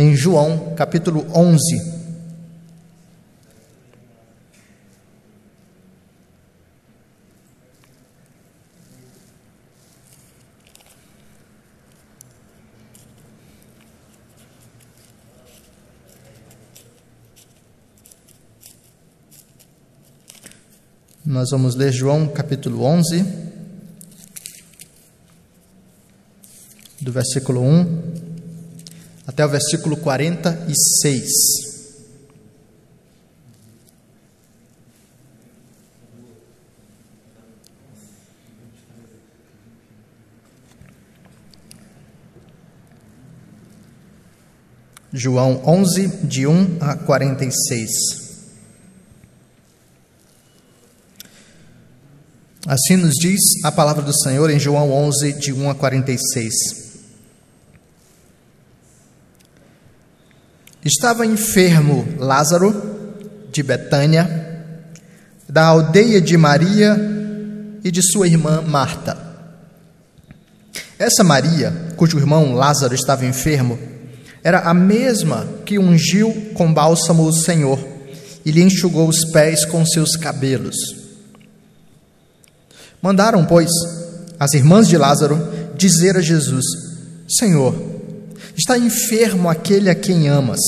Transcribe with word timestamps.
em 0.00 0.16
João 0.16 0.74
capítulo 0.74 1.26
11. 1.36 2.00
Nós 21.26 21.50
vamos 21.50 21.74
ler 21.74 21.92
João 21.92 22.26
capítulo 22.26 22.84
11, 22.84 23.22
do 27.02 27.12
versículo 27.12 27.60
1 27.60 28.09
até 29.40 29.46
o 29.46 29.48
versículo 29.48 29.96
46. 29.96 31.70
João 45.12 45.62
11, 45.66 46.08
de 46.24 46.46
1 46.46 46.78
a 46.80 46.96
46. 46.96 47.90
Assim 52.66 52.96
nos 52.96 53.14
diz 53.14 53.40
a 53.64 53.72
palavra 53.72 54.02
do 54.02 54.12
Senhor 54.22 54.50
em 54.50 54.58
João 54.60 54.92
11, 54.92 55.32
de 55.32 55.52
1 55.52 55.70
a 55.70 55.74
46. 55.74 56.79
Estava 60.84 61.26
enfermo 61.26 62.08
Lázaro, 62.18 62.74
de 63.52 63.62
Betânia, 63.62 64.64
da 65.46 65.66
aldeia 65.66 66.20
de 66.20 66.36
Maria 66.36 66.96
e 67.84 67.90
de 67.90 68.00
sua 68.02 68.26
irmã 68.26 68.62
Marta. 68.62 69.18
Essa 70.98 71.22
Maria, 71.22 71.72
cujo 71.96 72.18
irmão 72.18 72.54
Lázaro 72.54 72.94
estava 72.94 73.26
enfermo, 73.26 73.78
era 74.42 74.60
a 74.60 74.72
mesma 74.72 75.46
que 75.66 75.78
ungiu 75.78 76.32
com 76.54 76.72
bálsamo 76.72 77.24
o 77.24 77.32
Senhor 77.32 77.78
e 78.44 78.50
lhe 78.50 78.62
enxugou 78.62 79.06
os 79.06 79.24
pés 79.32 79.66
com 79.66 79.84
seus 79.84 80.16
cabelos. 80.16 80.76
Mandaram, 83.02 83.44
pois, 83.44 83.70
as 84.38 84.54
irmãs 84.54 84.88
de 84.88 84.96
Lázaro 84.96 85.38
dizer 85.76 86.16
a 86.16 86.22
Jesus: 86.22 86.64
Senhor, 87.28 87.74
está 88.60 88.76
enfermo 88.76 89.48
aquele 89.48 89.88
a 89.88 89.94
quem 89.94 90.28
amas. 90.28 90.60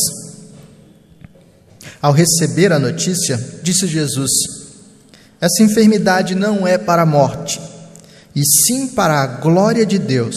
Ao 2.01 2.11
receber 2.11 2.73
a 2.73 2.79
notícia, 2.79 3.39
disse 3.63 3.87
Jesus: 3.87 4.31
Essa 5.39 5.63
enfermidade 5.63 6.35
não 6.35 6.67
é 6.67 6.79
para 6.79 7.03
a 7.03 7.07
morte, 7.07 7.61
e 8.35 8.43
sim 8.43 8.89
para 8.89 9.21
a 9.21 9.27
glória 9.27 9.85
de 9.85 9.99
Deus, 9.99 10.35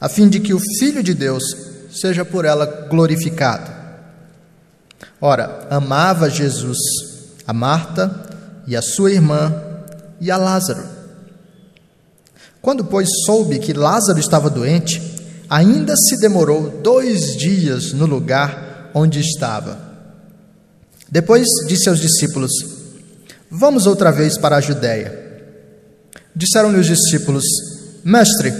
a 0.00 0.08
fim 0.08 0.28
de 0.28 0.40
que 0.40 0.52
o 0.52 0.60
Filho 0.78 1.04
de 1.04 1.14
Deus 1.14 1.44
seja 1.92 2.24
por 2.24 2.44
ela 2.44 2.66
glorificado. 2.90 3.70
Ora, 5.20 5.68
amava 5.70 6.28
Jesus 6.28 6.78
a 7.46 7.52
Marta 7.52 8.28
e 8.66 8.74
a 8.74 8.82
sua 8.82 9.12
irmã 9.12 9.54
e 10.20 10.32
a 10.32 10.36
Lázaro. 10.36 10.82
Quando, 12.60 12.84
pois, 12.84 13.08
soube 13.24 13.58
que 13.60 13.72
Lázaro 13.72 14.18
estava 14.18 14.50
doente, 14.50 15.09
ainda 15.50 15.94
se 15.96 16.16
demorou 16.20 16.80
dois 16.80 17.36
dias 17.36 17.92
no 17.92 18.06
lugar 18.06 18.90
onde 18.94 19.18
estava. 19.20 19.78
Depois 21.10 21.46
disse 21.66 21.88
aos 21.88 21.98
discípulos: 22.00 22.52
Vamos 23.50 23.86
outra 23.86 24.12
vez 24.12 24.38
para 24.38 24.56
a 24.56 24.60
Judéia. 24.60 25.42
Disseram-lhe 26.34 26.78
os 26.78 26.86
discípulos: 26.86 27.44
Mestre, 28.04 28.54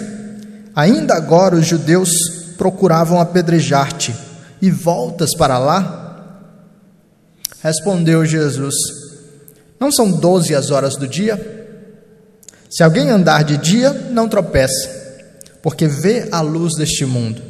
ainda 0.75 1.15
agora 1.15 1.54
os 1.54 1.66
judeus 1.66 2.10
procuravam 2.59 3.20
apedrejar-te, 3.20 4.15
e 4.60 4.70
voltas 4.70 5.34
para 5.36 5.59
lá? 5.59 6.47
Respondeu 7.62 8.26
Jesus: 8.26 8.75
não 9.81 9.91
são 9.91 10.12
doze 10.12 10.54
as 10.54 10.70
horas 10.70 10.94
do 10.94 11.09
dia? 11.09 11.59
Se 12.69 12.82
alguém 12.82 13.09
andar 13.09 13.42
de 13.42 13.56
dia, 13.56 13.91
não 14.10 14.28
tropeça, 14.28 15.00
porque 15.62 15.87
vê 15.87 16.28
a 16.31 16.41
luz 16.41 16.75
deste 16.75 17.04
mundo. 17.04 17.43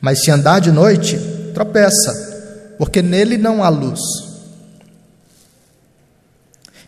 Mas 0.00 0.22
se 0.22 0.30
andar 0.30 0.60
de 0.60 0.70
noite, 0.70 1.18
tropeça, 1.54 2.74
porque 2.78 3.00
nele 3.00 3.38
não 3.38 3.62
há 3.62 3.68
luz. 3.68 4.00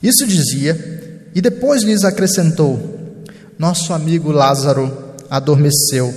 Isso 0.02 0.26
dizia, 0.26 1.30
e 1.34 1.40
depois 1.40 1.82
lhes 1.82 2.04
acrescentou: 2.04 3.24
Nosso 3.58 3.92
amigo 3.92 4.30
Lázaro 4.30 5.14
adormeceu, 5.30 6.12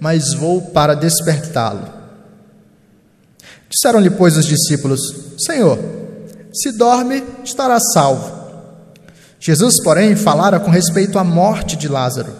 mas 0.00 0.34
vou 0.34 0.60
para 0.60 0.94
despertá-lo. 0.94 1.98
Disseram-lhe, 3.70 4.10
pois, 4.10 4.36
os 4.36 4.46
discípulos: 4.46 5.00
Senhor, 5.38 5.78
se 6.52 6.72
dorme, 6.72 7.22
estará 7.44 7.78
salvo. 7.78 8.38
Jesus, 9.38 9.80
porém, 9.82 10.16
falara 10.16 10.58
com 10.58 10.70
respeito 10.70 11.18
à 11.18 11.24
morte 11.24 11.76
de 11.76 11.86
Lázaro, 11.86 12.32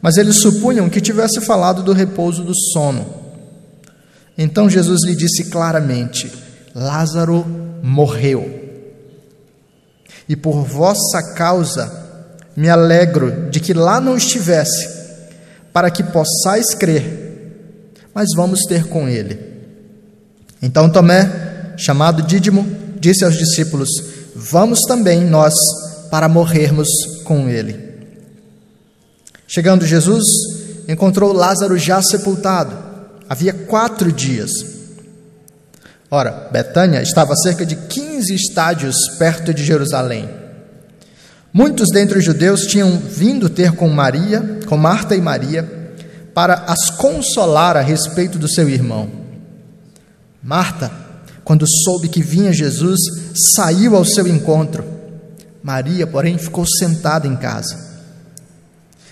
mas 0.00 0.16
eles 0.16 0.40
supunham 0.40 0.88
que 0.88 1.00
tivesse 1.00 1.40
falado 1.40 1.82
do 1.82 1.92
repouso 1.92 2.42
do 2.44 2.54
sono. 2.72 3.06
Então 4.36 4.70
Jesus 4.70 5.04
lhe 5.04 5.16
disse 5.16 5.44
claramente: 5.44 6.32
Lázaro 6.74 7.44
morreu. 7.82 8.66
E 10.28 10.36
por 10.36 10.62
vossa 10.62 11.34
causa 11.34 11.90
me 12.54 12.68
alegro 12.68 13.50
de 13.50 13.60
que 13.60 13.72
lá 13.72 14.00
não 14.00 14.16
estivesse, 14.16 14.88
para 15.72 15.90
que 15.90 16.02
possais 16.02 16.74
crer, 16.74 17.92
mas 18.14 18.28
vamos 18.36 18.60
ter 18.68 18.84
com 18.88 19.08
ele. 19.08 19.38
Então 20.60 20.90
Tomé, 20.90 21.74
chamado 21.76 22.22
Dídimo, 22.22 22.66
disse 23.00 23.24
aos 23.24 23.36
discípulos: 23.36 23.88
Vamos 24.34 24.80
também 24.82 25.24
nós 25.24 25.54
para 26.10 26.28
morrermos 26.28 26.88
com 27.24 27.48
ele. 27.48 27.87
Chegando 29.48 29.84
Jesus, 29.86 30.22
encontrou 30.86 31.32
Lázaro 31.32 31.78
já 31.78 32.00
sepultado. 32.02 32.76
Havia 33.28 33.52
quatro 33.52 34.12
dias. 34.12 34.50
Ora, 36.10 36.48
Betânia 36.52 37.02
estava 37.02 37.32
a 37.32 37.36
cerca 37.36 37.66
de 37.66 37.74
15 37.74 38.34
estádios 38.34 38.94
perto 39.18 39.52
de 39.52 39.64
Jerusalém. 39.64 40.28
Muitos 41.52 41.88
dentre 41.92 42.18
os 42.18 42.24
judeus 42.24 42.66
tinham 42.66 42.98
vindo 42.98 43.48
ter 43.48 43.72
com 43.72 43.88
Maria, 43.88 44.60
com 44.66 44.76
Marta 44.76 45.16
e 45.16 45.20
Maria, 45.20 45.94
para 46.32 46.66
as 46.68 46.90
consolar 46.90 47.76
a 47.76 47.80
respeito 47.80 48.38
do 48.38 48.48
seu 48.48 48.68
irmão. 48.68 49.10
Marta 50.42 51.08
quando 51.48 51.64
soube 51.66 52.10
que 52.10 52.20
vinha 52.20 52.52
Jesus, 52.52 53.00
saiu 53.54 53.96
ao 53.96 54.04
seu 54.04 54.26
encontro. 54.26 54.84
Maria, 55.62 56.06
porém, 56.06 56.36
ficou 56.36 56.66
sentada 56.66 57.26
em 57.26 57.34
casa. 57.34 57.87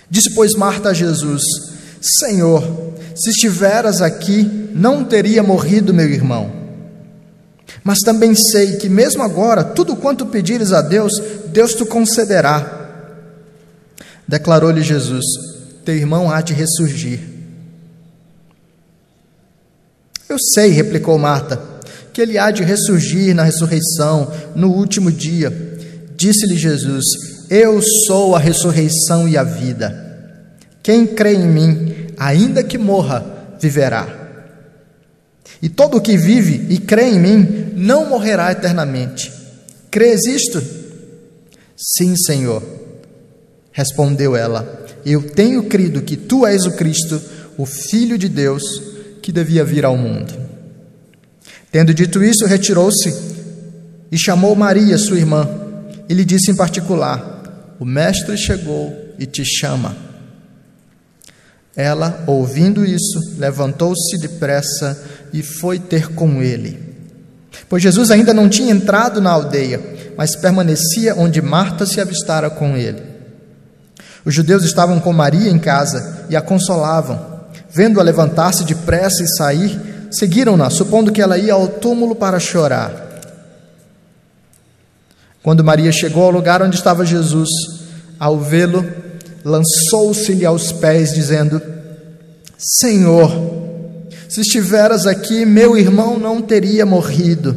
Disse, 0.09 0.33
pois, 0.33 0.53
Marta 0.53 0.89
a 0.89 0.93
Jesus: 0.93 1.41
Senhor, 2.01 2.63
se 3.15 3.29
estiveras 3.29 4.01
aqui, 4.01 4.69
não 4.73 5.03
teria 5.03 5.43
morrido 5.43 5.93
meu 5.93 6.09
irmão. 6.09 6.51
Mas 7.83 7.99
também 7.99 8.35
sei 8.35 8.77
que, 8.77 8.89
mesmo 8.89 9.23
agora, 9.23 9.63
tudo 9.63 9.95
quanto 9.95 10.25
pedires 10.25 10.71
a 10.71 10.81
Deus, 10.81 11.11
Deus 11.47 11.73
te 11.73 11.85
concederá. 11.85 13.05
Declarou-lhe 14.27 14.81
Jesus: 14.81 15.25
Teu 15.83 15.95
irmão 15.95 16.31
há 16.31 16.41
de 16.41 16.53
ressurgir. 16.53 17.19
Eu 20.29 20.37
sei, 20.39 20.69
replicou 20.71 21.17
Marta 21.17 21.77
que 22.17 22.21
ele 22.23 22.35
há 22.35 22.49
de 22.49 22.63
ressurgir 22.63 23.35
na 23.35 23.43
ressurreição, 23.43 24.33
no 24.55 24.71
último 24.71 25.11
dia. 25.11 25.51
Disse-lhe 26.15 26.57
Jesus: 26.57 27.05
Eu 27.49 27.81
sou 28.07 28.35
a 28.35 28.39
ressurreição 28.39 29.27
e 29.27 29.37
a 29.37 29.43
vida. 29.43 30.05
Quem 30.83 31.05
crê 31.05 31.33
em 31.33 31.47
mim, 31.47 32.07
ainda 32.17 32.63
que 32.63 32.77
morra, 32.77 33.25
viverá. 33.59 34.07
E 35.61 35.69
todo 35.69 35.97
o 35.97 36.01
que 36.01 36.17
vive 36.17 36.67
e 36.69 36.77
crê 36.77 37.09
em 37.09 37.19
mim 37.19 37.73
não 37.75 38.09
morrerá 38.09 38.51
eternamente. 38.51 39.31
Crês 39.89 40.25
isto? 40.25 40.61
Sim, 41.75 42.15
Senhor. 42.15 42.61
Respondeu 43.71 44.35
ela: 44.35 44.85
Eu 45.05 45.23
tenho 45.23 45.63
crido 45.63 46.01
que 46.01 46.17
tu 46.17 46.45
és 46.45 46.65
o 46.65 46.71
Cristo, 46.71 47.21
o 47.57 47.65
Filho 47.65 48.17
de 48.17 48.27
Deus, 48.27 48.63
que 49.21 49.31
devia 49.31 49.63
vir 49.63 49.85
ao 49.85 49.97
mundo. 49.97 50.33
Tendo 51.71 51.93
dito 51.93 52.23
isso, 52.23 52.45
retirou-se 52.45 53.13
e 54.11 54.17
chamou 54.17 54.55
Maria, 54.55 54.97
sua 54.97 55.17
irmã, 55.17 55.47
e 56.07 56.13
lhe 56.13 56.25
disse 56.25 56.51
em 56.51 56.55
particular: 56.55 57.36
O 57.79 57.85
Mestre 57.85 58.37
chegou 58.37 59.13
e 59.19 59.25
te 59.25 59.43
chama. 59.45 59.95
Ela, 61.75 62.23
ouvindo 62.25 62.83
isso, 62.83 63.19
levantou-se 63.37 64.17
depressa 64.19 64.99
e 65.31 65.43
foi 65.43 65.77
ter 65.77 66.07
com 66.13 66.41
ele. 66.41 66.79
Pois 67.69 67.83
Jesus 67.83 68.09
ainda 68.09 68.33
não 68.33 68.49
tinha 68.49 68.71
entrado 68.71 69.21
na 69.21 69.29
aldeia, 69.29 69.79
mas 70.17 70.35
permanecia 70.35 71.15
onde 71.15 71.41
Marta 71.41 71.85
se 71.85 72.01
avistara 72.01 72.49
com 72.49 72.75
ele. 72.75 73.03
Os 74.25 74.33
judeus 74.33 74.63
estavam 74.63 74.99
com 74.99 75.13
Maria 75.13 75.49
em 75.49 75.59
casa 75.59 76.25
e 76.29 76.35
a 76.35 76.41
consolavam. 76.41 77.37
Vendo-a 77.69 78.03
levantar-se 78.03 78.63
depressa 78.63 79.23
e 79.23 79.37
sair, 79.37 79.79
seguiram-na, 80.11 80.69
supondo 80.69 81.11
que 81.11 81.21
ela 81.21 81.37
ia 81.37 81.53
ao 81.53 81.67
túmulo 81.67 82.15
para 82.15 82.39
chorar. 82.39 83.06
Quando 85.47 85.63
Maria 85.63 85.93
chegou 85.93 86.23
ao 86.23 86.29
lugar 86.29 86.61
onde 86.61 86.75
estava 86.75 87.05
Jesus, 87.05 87.47
ao 88.19 88.37
vê-lo, 88.37 88.85
lançou-se-lhe 89.45 90.45
aos 90.45 90.73
pés, 90.73 91.13
dizendo: 91.13 91.61
Senhor, 92.57 93.31
se 94.27 94.41
estiveras 94.41 95.07
aqui, 95.07 95.45
meu 95.45 95.77
irmão 95.77 96.19
não 96.19 96.41
teria 96.41 96.85
morrido. 96.85 97.55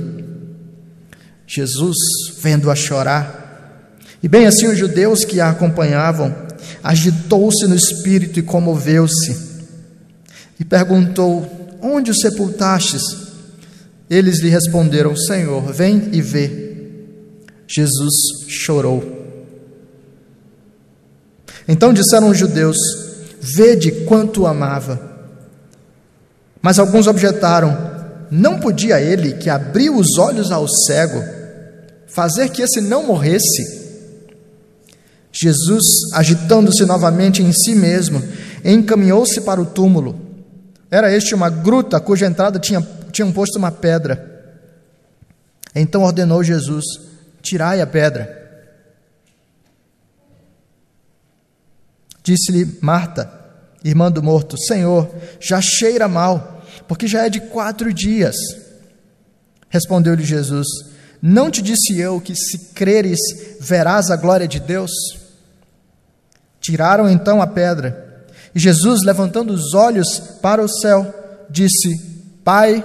Jesus, 1.45 1.97
vendo-a 2.41 2.77
chorar, 2.77 3.99
e 4.23 4.29
bem 4.29 4.47
assim 4.47 4.69
os 4.69 4.79
judeus 4.79 5.25
que 5.25 5.41
a 5.41 5.51
acompanhavam, 5.51 6.33
agitou-se 6.85 7.67
no 7.67 7.75
espírito 7.75 8.39
e 8.39 8.43
comoveu-se, 8.45 9.37
e 10.61 10.65
perguntou: 10.65 11.75
Onde 11.83 12.13
o 12.13 12.15
sepultastes? 12.15 13.03
Eles 14.09 14.39
lhe 14.39 14.49
responderam: 14.49 15.17
Senhor, 15.17 15.73
vem 15.73 16.11
e 16.13 16.23
vê. 16.23 16.70
Jesus 17.73 18.15
chorou. 18.49 19.21
Então 21.69 21.93
disseram 21.93 22.29
os 22.31 22.37
judeus: 22.37 22.77
Vede 23.41 23.93
quanto 24.07 24.43
o 24.43 24.47
amava. 24.47 25.01
Mas 26.61 26.81
alguns 26.81 27.07
objetaram: 27.07 28.27
Não 28.29 28.59
podia 28.59 29.01
ele, 29.01 29.35
que 29.35 29.49
abriu 29.49 29.97
os 29.97 30.19
olhos 30.19 30.51
ao 30.51 30.67
cego, 30.67 31.23
fazer 32.09 32.49
que 32.49 32.63
esse 32.63 32.81
não 32.81 33.07
morresse? 33.07 33.79
Jesus, 35.33 35.85
agitando-se 36.13 36.85
novamente 36.85 37.41
em 37.41 37.53
si 37.53 37.77
mesmo, 37.77 38.21
encaminhou-se 38.65 39.41
para 39.43 39.61
o 39.61 39.67
túmulo. 39.67 40.19
Era 40.91 41.15
este 41.15 41.37
uma 41.37 41.49
gruta 41.49 42.01
cuja 42.01 42.27
entrada 42.27 42.59
tinha, 42.59 42.85
tinham 43.13 43.31
posto 43.31 43.57
uma 43.61 43.71
pedra. 43.71 44.29
Então 45.73 46.03
ordenou 46.03 46.43
Jesus: 46.43 47.10
Tirai 47.43 47.81
a 47.81 47.87
pedra. 47.87 48.39
Disse-lhe 52.23 52.79
Marta, 52.81 53.31
irmã 53.85 54.11
do 54.11 54.23
morto: 54.23 54.57
Senhor, 54.59 55.13
já 55.41 55.61
cheira 55.61 56.07
mal, 56.07 56.65
porque 56.87 57.07
já 57.07 57.27
é 57.27 57.31
de 57.31 57.41
quatro 57.41 57.93
dias. 57.93 58.37
Respondeu-lhe 59.69 60.25
Jesus: 60.25 60.67
Não 61.23 61.51
te 61.51 61.63
disse 61.63 61.99
eu 61.99 62.21
que, 62.21 62.35
se 62.35 62.73
creres, 62.75 63.19
verás 63.61 64.11
a 64.11 64.17
glória 64.17 64.47
de 64.47 64.61
Deus? 64.61 64.91
Tiraram 66.61 67.09
então 67.09 67.41
a 67.41 67.47
pedra. 67.47 68.27
E 68.55 68.59
Jesus, 68.59 69.01
levantando 69.05 69.53
os 69.53 69.75
olhos 69.75 70.19
para 70.43 70.63
o 70.63 70.69
céu, 70.69 71.47
disse: 71.49 72.21
Pai, 72.45 72.85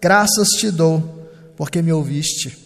graças 0.00 0.48
te 0.58 0.70
dou, 0.70 1.30
porque 1.56 1.80
me 1.82 1.92
ouviste. 1.92 2.65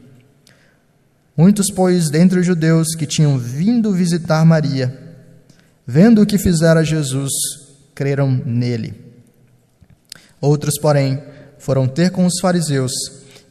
Muitos, 1.41 1.71
pois, 1.71 2.11
dentre 2.11 2.39
os 2.39 2.45
judeus 2.45 2.89
que 2.95 3.07
tinham 3.07 3.35
vindo 3.35 3.91
visitar 3.91 4.45
Maria, 4.45 4.95
vendo 5.87 6.21
o 6.21 6.25
que 6.27 6.37
fizera 6.37 6.85
Jesus, 6.85 7.31
creram 7.95 8.29
nele. 8.31 8.93
Outros, 10.39 10.77
porém, 10.77 11.19
foram 11.57 11.87
ter 11.87 12.11
com 12.11 12.27
os 12.27 12.39
fariseus 12.39 12.91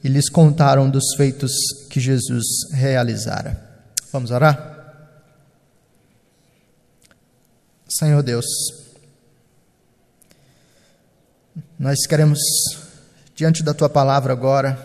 e 0.05 0.09
lhes 0.09 0.29
contaram 0.29 0.89
dos 0.89 1.17
feitos 1.17 1.51
que 1.91 1.99
Jesus 1.99 2.45
realizara. 2.71 3.61
Vamos 4.13 4.31
orar? 4.31 5.11
Senhor 7.89 8.23
Deus, 8.23 8.47
nós 11.77 12.07
queremos, 12.07 12.39
diante 13.35 13.65
da 13.65 13.75
tua 13.75 13.89
palavra 13.89 14.33
agora, 14.33 14.79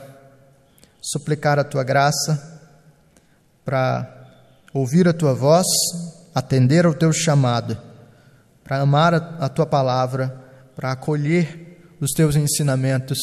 suplicar 0.99 1.59
a 1.59 1.63
tua 1.63 1.83
graça 1.83 2.54
para 3.65 4.15
ouvir 4.73 5.07
a 5.07 5.13
tua 5.13 5.33
voz, 5.33 5.65
atender 6.33 6.85
ao 6.85 6.93
teu 6.93 7.11
chamado, 7.11 7.77
para 8.63 8.81
amar 8.81 9.13
a, 9.13 9.49
tua 9.49 9.65
palavra, 9.65 10.29
para 10.75 10.91
acolher 10.91 11.95
os 11.99 12.11
teus 12.11 12.35
ensinamentos, 12.35 13.17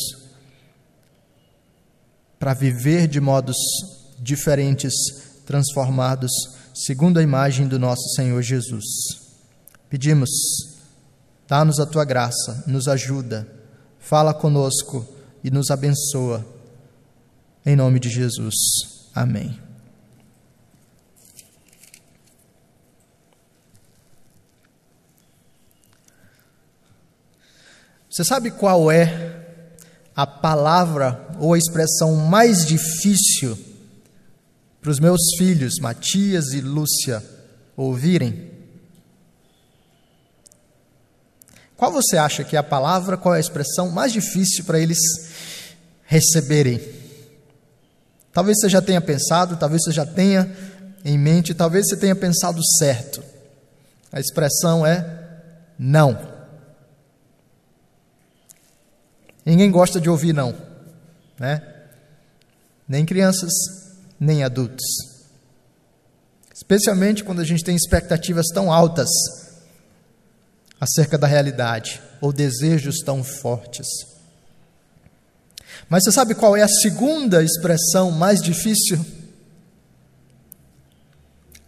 para 2.39 2.55
viver 2.55 3.07
de 3.07 3.21
modos 3.21 3.57
diferentes, 4.19 4.93
transformados, 5.47 6.31
segundo 6.75 7.19
a 7.19 7.23
imagem 7.23 7.69
do 7.69 7.79
nosso 7.79 8.09
Senhor 8.17 8.41
Jesus. 8.43 8.85
Pedimos, 9.89 10.31
dá-nos 11.47 11.79
a 11.79 11.87
tua 11.87 12.05
graça, 12.05 12.65
nos 12.67 12.89
ajuda, 12.89 13.47
fala 13.99 14.33
conosco 14.33 15.07
e 15.45 15.51
nos 15.51 15.71
abençoa. 15.71 16.45
Em 17.65 17.77
nome 17.77 18.01
de 18.01 18.09
Jesus. 18.09 18.55
Amém. 19.15 19.72
Você 28.13 28.25
sabe 28.25 28.51
qual 28.51 28.93
é 28.93 29.43
a 30.15 30.27
palavra 30.27 31.29
ou 31.39 31.55
a 31.55 31.59
expressão 31.59 32.15
mais 32.15 32.67
difícil 32.67 33.59
para 34.83 34.91
os 34.91 35.01
meus 35.01 35.19
filhos, 35.39 35.79
Matias 35.81 36.53
e 36.53 36.61
Lúcia, 36.61 37.25
ouvirem? 37.75 38.51
Qual 41.75 41.91
você 41.91 42.19
acha 42.19 42.45
que 42.45 42.55
é 42.55 42.59
a 42.59 42.63
palavra, 42.63 43.17
qual 43.17 43.35
é 43.35 43.39
a 43.39 43.41
expressão 43.41 43.91
mais 43.91 44.13
difícil 44.13 44.65
para 44.65 44.79
eles 44.79 44.99
receberem? 46.05 46.83
Talvez 48.31 48.59
você 48.61 48.69
já 48.69 48.83
tenha 48.83 49.01
pensado, 49.01 49.57
talvez 49.57 49.85
você 49.85 49.91
já 49.91 50.05
tenha 50.05 50.55
em 51.03 51.17
mente, 51.17 51.55
talvez 51.55 51.89
você 51.89 51.97
tenha 51.97 52.15
pensado 52.15 52.61
certo. 52.77 53.25
A 54.13 54.21
expressão 54.21 54.85
é 54.85 55.41
não. 55.79 56.32
Ninguém 59.45 59.71
gosta 59.71 60.01
de 60.01 60.09
ouvir 60.09 60.33
não, 60.33 60.55
né? 61.39 61.63
Nem 62.89 63.05
crianças, 63.05 63.53
nem 64.19 64.45
adultos. 64.45 64.85
Especialmente 66.55 67.25
quando 67.25 67.41
a 67.41 67.45
gente 67.45 67.65
tem 67.65 67.75
expectativas 67.75 68.47
tão 68.55 68.73
altas 68.73 69.09
acerca 70.81 71.19
da 71.19 71.27
realidade 71.27 72.01
ou 72.21 72.33
desejos 72.33 72.99
tão 72.99 73.25
fortes. 73.25 73.87
Mas 75.89 76.05
você 76.05 76.13
sabe 76.13 76.35
qual 76.35 76.57
é 76.57 76.63
a 76.63 76.69
segunda 76.69 77.43
expressão 77.43 78.11
mais 78.11 78.41
difícil? 78.41 79.05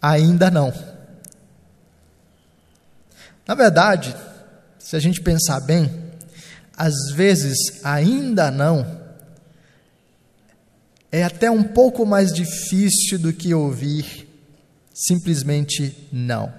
Ainda 0.01 0.49
não. 0.49 0.73
Na 3.47 3.53
verdade, 3.53 4.15
se 4.79 4.95
a 4.95 4.99
gente 4.99 5.21
pensar 5.21 5.59
bem, 5.59 6.04
às 6.77 6.93
vezes 7.13 7.83
ainda 7.83 8.51
não 8.51 9.05
é 11.11 11.23
até 11.23 11.49
um 11.49 11.63
pouco 11.63 12.05
mais 12.05 12.33
difícil 12.33 13.17
do 13.17 13.31
que 13.31 13.53
ouvir 13.53 14.27
simplesmente 14.93 16.09
não. 16.11 16.51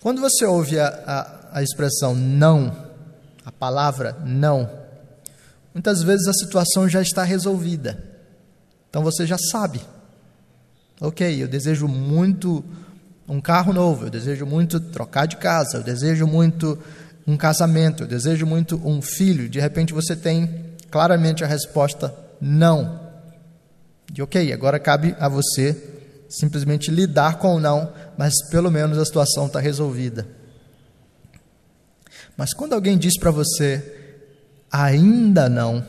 Quando 0.00 0.20
você 0.20 0.44
ouve 0.44 0.80
a, 0.80 0.88
a, 0.88 1.58
a 1.58 1.62
expressão 1.62 2.14
não, 2.14 2.88
a 3.44 3.52
palavra 3.52 4.16
não, 4.24 4.68
muitas 5.72 6.02
vezes 6.02 6.26
a 6.26 6.32
situação 6.32 6.88
já 6.88 7.02
está 7.02 7.22
resolvida. 7.22 8.02
Então 8.88 9.04
você 9.04 9.24
já 9.24 9.36
sabe. 9.38 9.80
Ok, 11.00 11.40
eu 11.40 11.46
desejo 11.46 11.86
muito 11.86 12.64
um 13.28 13.40
carro 13.40 13.72
novo, 13.72 14.06
eu 14.06 14.10
desejo 14.10 14.44
muito 14.44 14.80
trocar 14.80 15.26
de 15.26 15.36
casa, 15.36 15.76
eu 15.76 15.82
desejo 15.84 16.26
muito 16.26 16.76
um 17.30 17.36
casamento, 17.36 18.02
eu 18.02 18.06
desejo 18.08 18.44
muito 18.44 18.80
um 18.84 19.00
filho. 19.00 19.48
De 19.48 19.60
repente 19.60 19.92
você 19.92 20.16
tem 20.16 20.74
claramente 20.90 21.44
a 21.44 21.46
resposta 21.46 22.12
não. 22.40 23.08
De 24.12 24.20
ok, 24.20 24.52
agora 24.52 24.80
cabe 24.80 25.14
a 25.18 25.28
você 25.28 25.76
simplesmente 26.28 26.90
lidar 26.90 27.38
com 27.38 27.54
o 27.54 27.60
não, 27.60 27.92
mas 28.18 28.34
pelo 28.50 28.70
menos 28.70 28.98
a 28.98 29.04
situação 29.04 29.46
está 29.46 29.60
resolvida. 29.60 30.26
Mas 32.36 32.52
quando 32.52 32.72
alguém 32.72 32.98
diz 32.98 33.16
para 33.16 33.30
você, 33.30 34.16
ainda 34.70 35.48
não, 35.48 35.86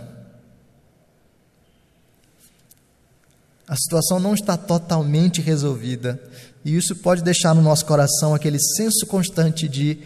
a 3.67 3.75
situação 3.75 4.19
não 4.19 4.33
está 4.33 4.57
totalmente 4.57 5.41
resolvida, 5.41 6.21
e 6.63 6.75
isso 6.75 6.95
pode 6.97 7.23
deixar 7.23 7.55
no 7.55 7.61
nosso 7.61 7.85
coração 7.85 8.35
aquele 8.35 8.59
senso 8.59 9.07
constante 9.07 9.67
de 9.67 9.99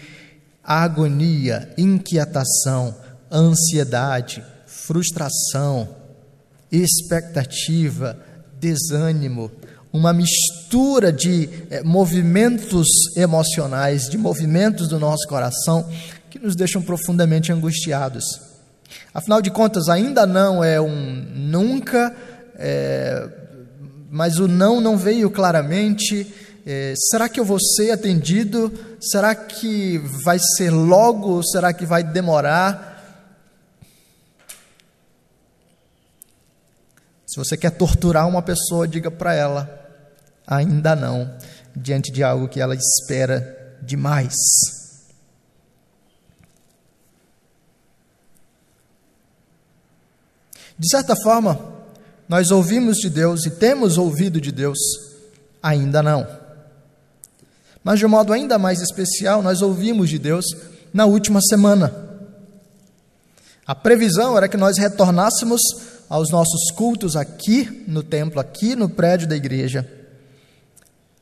agonia, 0.65 1.73
inquietação, 1.77 2.95
ansiedade, 3.31 4.43
frustração, 4.65 5.89
expectativa, 6.71 8.17
desânimo, 8.59 9.51
uma 9.93 10.11
mistura 10.11 11.11
de 11.11 11.49
é, 11.69 11.81
movimentos 11.83 12.87
emocionais, 13.15 14.09
de 14.09 14.17
movimentos 14.17 14.89
do 14.89 14.99
nosso 14.99 15.27
coração 15.27 15.89
que 16.29 16.39
nos 16.39 16.55
deixam 16.55 16.81
profundamente 16.81 17.51
angustiados. 17.51 18.25
Afinal 19.13 19.41
de 19.41 19.49
contas, 19.49 19.87
ainda 19.87 20.25
não 20.25 20.61
é 20.63 20.81
um 20.81 21.25
nunca, 21.33 22.13
é, 22.57 23.29
mas 24.11 24.37
o 24.37 24.47
não 24.47 24.81
não 24.81 24.97
veio 24.97 25.29
claramente. 25.29 26.27
É, 26.67 26.95
será 27.11 27.29
que 27.29 27.39
eu 27.39 27.45
vou 27.45 27.59
ser 27.59 27.91
atendido? 27.91 28.73
Será 28.99 29.35
que 29.35 29.99
vai 30.23 30.39
ser 30.39 30.71
logo? 30.71 31.43
Será 31.43 31.71
que 31.71 31.85
vai 31.85 32.03
demorar? 32.03 32.93
Se 37.27 37.37
você 37.37 37.55
quer 37.55 37.69
torturar 37.69 38.27
uma 38.27 38.41
pessoa, 38.41 38.87
diga 38.87 39.11
para 39.11 39.35
ela: 39.35 39.69
ainda 40.47 40.95
não, 40.95 41.37
diante 41.75 42.11
de 42.11 42.23
algo 42.23 42.47
que 42.47 42.59
ela 42.59 42.75
espera 42.75 43.77
demais. 43.83 44.33
De 50.79 50.89
certa 50.89 51.15
forma, 51.15 51.73
nós 52.27 52.49
ouvimos 52.49 52.97
de 52.97 53.09
Deus 53.09 53.45
e 53.45 53.51
temos 53.51 53.99
ouvido 53.99 54.41
de 54.41 54.51
Deus, 54.51 54.79
ainda 55.61 56.01
não. 56.01 56.44
Mas 57.85 57.99
de 57.99 58.05
um 58.07 58.09
modo 58.09 58.33
ainda 58.33 58.57
mais 58.57 58.81
especial, 58.81 59.43
nós 59.43 59.61
ouvimos 59.61 60.09
de 60.09 60.17
Deus 60.17 60.43
na 60.91 61.05
última 61.05 61.39
semana. 61.39 61.93
A 63.63 63.75
previsão 63.75 64.35
era 64.35 64.49
que 64.49 64.57
nós 64.57 64.79
retornássemos 64.79 65.61
aos 66.09 66.31
nossos 66.31 66.71
cultos 66.71 67.15
aqui 67.15 67.83
no 67.87 68.01
templo, 68.01 68.39
aqui 68.39 68.75
no 68.75 68.89
prédio 68.89 69.27
da 69.27 69.35
igreja, 69.35 69.87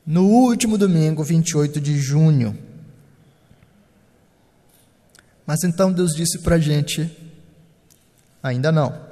no 0.06 0.26
último 0.26 0.78
domingo, 0.78 1.22
28 1.22 1.78
de 1.78 1.98
junho. 1.98 2.58
Mas 5.46 5.64
então 5.64 5.92
Deus 5.92 6.14
disse 6.14 6.38
para 6.38 6.56
a 6.56 6.58
gente: 6.58 7.14
ainda 8.42 8.72
não. 8.72 9.03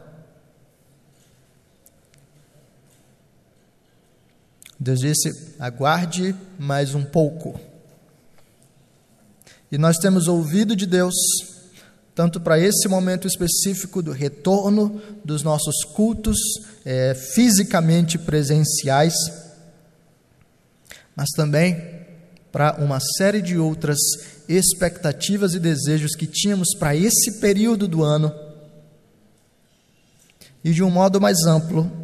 Deus 4.83 4.99
disse: 4.99 5.55
aguarde 5.61 6.35
mais 6.59 6.93
um 6.93 7.05
pouco. 7.05 7.59
E 9.71 9.79
nós 9.79 9.97
temos 9.97 10.27
ouvido 10.27 10.75
de 10.75 10.87
Deus, 10.87 11.15
tanto 12.17 12.41
para 12.41 12.59
esse 12.59 12.89
momento 12.89 13.29
específico 13.29 14.03
do 14.03 14.11
retorno 14.11 15.01
dos 15.25 15.45
nossos 15.45 15.85
cultos 15.85 16.37
é, 16.85 17.15
fisicamente 17.15 18.19
presenciais, 18.19 19.15
mas 21.15 21.31
também 21.31 22.03
para 22.51 22.75
uma 22.83 22.99
série 23.17 23.41
de 23.41 23.57
outras 23.57 23.99
expectativas 24.49 25.55
e 25.55 25.61
desejos 25.61 26.17
que 26.17 26.27
tínhamos 26.27 26.75
para 26.75 26.95
esse 26.95 27.41
período 27.41 27.87
do 27.87 28.03
ano 28.03 28.35
e 30.65 30.73
de 30.73 30.83
um 30.83 30.91
modo 30.91 31.21
mais 31.21 31.39
amplo 31.47 32.02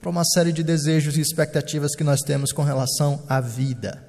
para 0.00 0.10
uma 0.10 0.24
série 0.24 0.52
de 0.52 0.62
desejos 0.62 1.16
e 1.16 1.20
expectativas 1.20 1.94
que 1.94 2.04
nós 2.04 2.20
temos 2.20 2.52
com 2.52 2.62
relação 2.62 3.22
à 3.28 3.40
vida. 3.40 4.02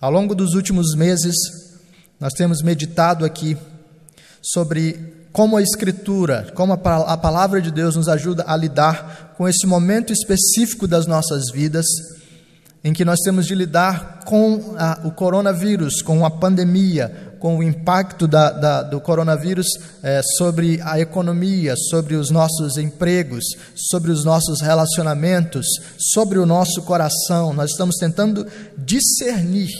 Ao 0.00 0.10
longo 0.10 0.34
dos 0.34 0.54
últimos 0.54 0.94
meses, 0.94 1.34
nós 2.18 2.32
temos 2.32 2.62
meditado 2.62 3.24
aqui 3.24 3.56
sobre 4.40 5.26
como 5.32 5.56
a 5.56 5.62
Escritura, 5.62 6.50
como 6.54 6.72
a 6.72 7.16
palavra 7.16 7.60
de 7.60 7.70
Deus 7.70 7.96
nos 7.96 8.08
ajuda 8.08 8.44
a 8.46 8.56
lidar 8.56 9.34
com 9.36 9.48
esse 9.48 9.66
momento 9.66 10.12
específico 10.12 10.86
das 10.86 11.06
nossas 11.06 11.44
vidas, 11.52 11.86
em 12.82 12.92
que 12.92 13.04
nós 13.04 13.20
temos 13.20 13.46
de 13.46 13.54
lidar 13.54 14.24
com 14.24 14.74
a, 14.78 15.00
o 15.04 15.10
coronavírus, 15.10 16.02
com 16.02 16.24
a 16.24 16.30
pandemia, 16.30 17.29
com 17.40 17.58
o 17.58 17.62
impacto 17.62 18.28
da, 18.28 18.50
da, 18.50 18.82
do 18.82 19.00
coronavírus 19.00 19.66
é, 20.02 20.20
sobre 20.36 20.80
a 20.82 21.00
economia, 21.00 21.74
sobre 21.76 22.14
os 22.14 22.30
nossos 22.30 22.76
empregos, 22.76 23.44
sobre 23.74 24.12
os 24.12 24.24
nossos 24.24 24.60
relacionamentos, 24.60 25.66
sobre 25.98 26.38
o 26.38 26.46
nosso 26.46 26.82
coração. 26.82 27.52
Nós 27.52 27.70
estamos 27.72 27.96
tentando 27.96 28.46
discernir 28.76 29.70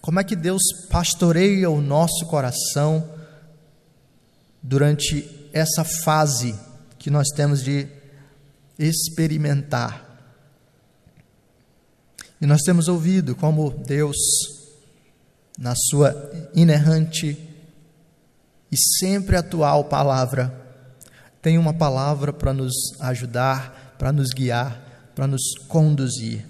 como 0.00 0.20
é 0.20 0.24
que 0.24 0.36
Deus 0.36 0.62
pastoreia 0.90 1.70
o 1.70 1.80
nosso 1.80 2.26
coração 2.26 3.08
durante 4.62 5.48
essa 5.52 5.84
fase 6.04 6.54
que 6.98 7.10
nós 7.10 7.28
temos 7.28 7.62
de 7.62 7.86
experimentar. 8.78 10.04
E 12.40 12.46
nós 12.46 12.62
temos 12.62 12.88
ouvido 12.88 13.34
como 13.34 13.70
Deus, 13.70 14.16
na 15.56 15.74
sua 15.74 16.14
inerrante 16.54 17.38
e 18.70 18.76
sempre 18.98 19.36
atual 19.36 19.84
palavra, 19.84 20.52
tem 21.40 21.56
uma 21.56 21.72
palavra 21.72 22.32
para 22.32 22.52
nos 22.52 22.74
ajudar, 23.00 23.94
para 23.98 24.12
nos 24.12 24.30
guiar, 24.30 25.10
para 25.14 25.26
nos 25.26 25.42
conduzir. 25.68 26.44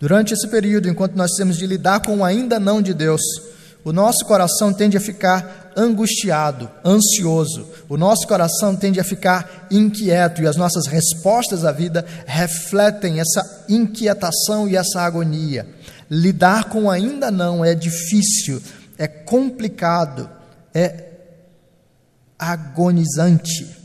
Durante 0.00 0.34
esse 0.34 0.48
período, 0.48 0.88
enquanto 0.88 1.14
nós 1.14 1.30
temos 1.36 1.56
de 1.56 1.64
lidar 1.64 2.00
com 2.00 2.18
o 2.18 2.24
ainda 2.24 2.58
não 2.58 2.82
de 2.82 2.92
Deus, 2.92 3.20
o 3.84 3.92
nosso 3.92 4.24
coração 4.26 4.72
tende 4.72 4.96
a 4.96 5.00
ficar 5.00 5.61
angustiado, 5.76 6.70
ansioso, 6.84 7.68
o 7.88 7.96
nosso 7.96 8.26
coração 8.26 8.76
tende 8.76 9.00
a 9.00 9.04
ficar 9.04 9.66
inquieto 9.70 10.42
e 10.42 10.46
as 10.46 10.56
nossas 10.56 10.86
respostas 10.86 11.64
à 11.64 11.72
vida 11.72 12.04
refletem 12.26 13.20
essa 13.20 13.64
inquietação 13.68 14.68
e 14.68 14.76
essa 14.76 15.00
agonia. 15.00 15.66
Lidar 16.10 16.68
com 16.68 16.84
o 16.84 16.90
ainda 16.90 17.30
não 17.30 17.64
é 17.64 17.74
difícil, 17.74 18.62
é 18.98 19.06
complicado, 19.06 20.28
é 20.74 21.10
agonizante. 22.38 23.82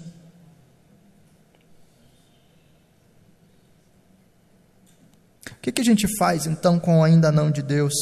que, 5.68 5.72
que 5.72 5.82
a 5.82 5.86
gente 5.86 6.08
faz 6.18 6.46
então 6.46 6.80
com 6.80 7.00
o 7.00 7.04
ainda 7.04 7.30
não 7.32 7.52
de 7.52 7.62
Deus? 7.62 7.94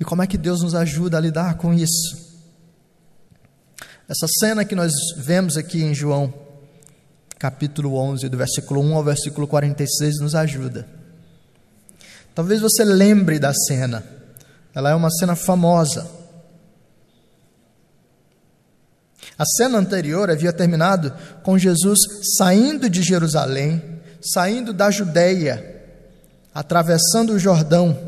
E 0.00 0.04
como 0.04 0.22
é 0.22 0.26
que 0.26 0.38
Deus 0.38 0.62
nos 0.62 0.74
ajuda 0.74 1.18
a 1.18 1.20
lidar 1.20 1.56
com 1.56 1.74
isso? 1.74 2.25
Essa 4.08 4.28
cena 4.38 4.64
que 4.64 4.76
nós 4.76 4.92
vemos 5.16 5.56
aqui 5.56 5.82
em 5.82 5.92
João, 5.92 6.32
capítulo 7.40 7.96
11, 7.96 8.28
do 8.28 8.36
versículo 8.36 8.80
1 8.80 8.94
ao 8.94 9.02
versículo 9.02 9.48
46, 9.48 10.20
nos 10.20 10.34
ajuda. 10.36 10.86
Talvez 12.32 12.60
você 12.60 12.84
lembre 12.84 13.40
da 13.40 13.52
cena, 13.52 14.04
ela 14.72 14.90
é 14.90 14.94
uma 14.94 15.10
cena 15.10 15.34
famosa. 15.34 16.08
A 19.36 19.44
cena 19.44 19.78
anterior 19.78 20.30
havia 20.30 20.52
terminado 20.52 21.12
com 21.42 21.58
Jesus 21.58 21.98
saindo 22.38 22.88
de 22.88 23.02
Jerusalém, 23.02 23.82
saindo 24.22 24.72
da 24.72 24.88
Judéia, 24.88 25.82
atravessando 26.54 27.32
o 27.32 27.40
Jordão, 27.40 27.98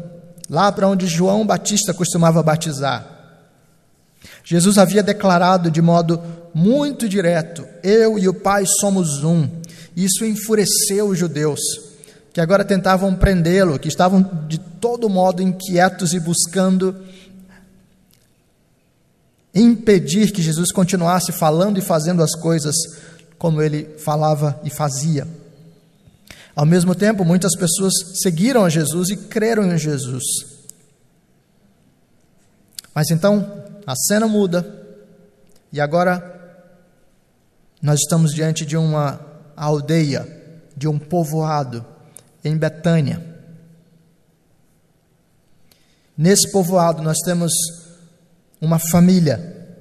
lá 0.48 0.70
para 0.70 0.86
onde 0.86 1.08
João 1.08 1.44
Batista 1.44 1.92
costumava 1.92 2.40
batizar. 2.40 3.17
Jesus 4.50 4.78
havia 4.78 5.02
declarado 5.02 5.70
de 5.70 5.82
modo 5.82 6.22
muito 6.54 7.06
direto: 7.06 7.66
Eu 7.82 8.18
e 8.18 8.26
o 8.26 8.32
Pai 8.32 8.64
somos 8.80 9.22
um. 9.22 9.46
Isso 9.94 10.24
enfureceu 10.24 11.08
os 11.08 11.18
judeus, 11.18 11.60
que 12.32 12.40
agora 12.40 12.64
tentavam 12.64 13.14
prendê-lo, 13.14 13.78
que 13.78 13.88
estavam 13.88 14.22
de 14.48 14.56
todo 14.56 15.06
modo 15.06 15.42
inquietos 15.42 16.14
e 16.14 16.20
buscando 16.20 16.96
impedir 19.54 20.32
que 20.32 20.40
Jesus 20.40 20.72
continuasse 20.72 21.30
falando 21.30 21.78
e 21.78 21.82
fazendo 21.82 22.22
as 22.22 22.34
coisas 22.34 22.74
como 23.36 23.60
ele 23.60 23.98
falava 23.98 24.58
e 24.64 24.70
fazia. 24.70 25.28
Ao 26.56 26.64
mesmo 26.64 26.94
tempo, 26.94 27.22
muitas 27.22 27.54
pessoas 27.54 27.92
seguiram 28.22 28.64
a 28.64 28.70
Jesus 28.70 29.10
e 29.10 29.16
creram 29.16 29.70
em 29.70 29.76
Jesus. 29.76 30.24
Mas 32.94 33.10
então, 33.10 33.67
a 33.88 33.96
cena 33.96 34.28
muda 34.28 34.70
e 35.72 35.80
agora 35.80 36.62
nós 37.80 38.00
estamos 38.00 38.34
diante 38.34 38.66
de 38.66 38.76
uma 38.76 39.18
aldeia, 39.56 40.28
de 40.76 40.86
um 40.86 40.98
povoado 40.98 41.82
em 42.44 42.54
Betânia. 42.54 43.24
Nesse 46.14 46.52
povoado 46.52 47.02
nós 47.02 47.16
temos 47.24 47.50
uma 48.60 48.78
família, 48.78 49.74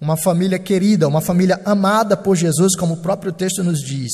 uma 0.00 0.16
família 0.16 0.58
querida, 0.60 1.08
uma 1.08 1.20
família 1.20 1.60
amada 1.64 2.16
por 2.16 2.36
Jesus, 2.36 2.76
como 2.76 2.94
o 2.94 3.02
próprio 3.02 3.32
texto 3.32 3.64
nos 3.64 3.80
diz. 3.80 4.12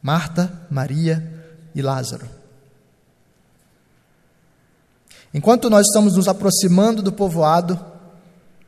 Marta, 0.00 0.68
Maria 0.70 1.20
e 1.74 1.82
Lázaro. 1.82 2.39
Enquanto 5.32 5.70
nós 5.70 5.86
estamos 5.86 6.16
nos 6.16 6.26
aproximando 6.26 7.02
do 7.02 7.12
povoado, 7.12 7.78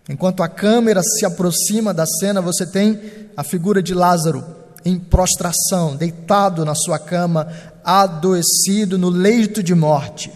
enquanto 0.08 0.42
a 0.42 0.48
câmera 0.48 1.02
se 1.02 1.24
aproxima 1.24 1.92
da 1.92 2.06
cena, 2.06 2.40
você 2.40 2.64
tem 2.64 3.00
a 3.36 3.42
figura 3.42 3.82
de 3.82 3.94
Lázaro 3.94 4.44
em 4.84 4.98
prostração, 4.98 5.96
deitado 5.96 6.64
na 6.64 6.74
sua 6.74 6.98
cama, 6.98 7.52
adoecido 7.84 8.96
no 8.96 9.10
leito 9.10 9.62
de 9.62 9.74
morte. 9.74 10.32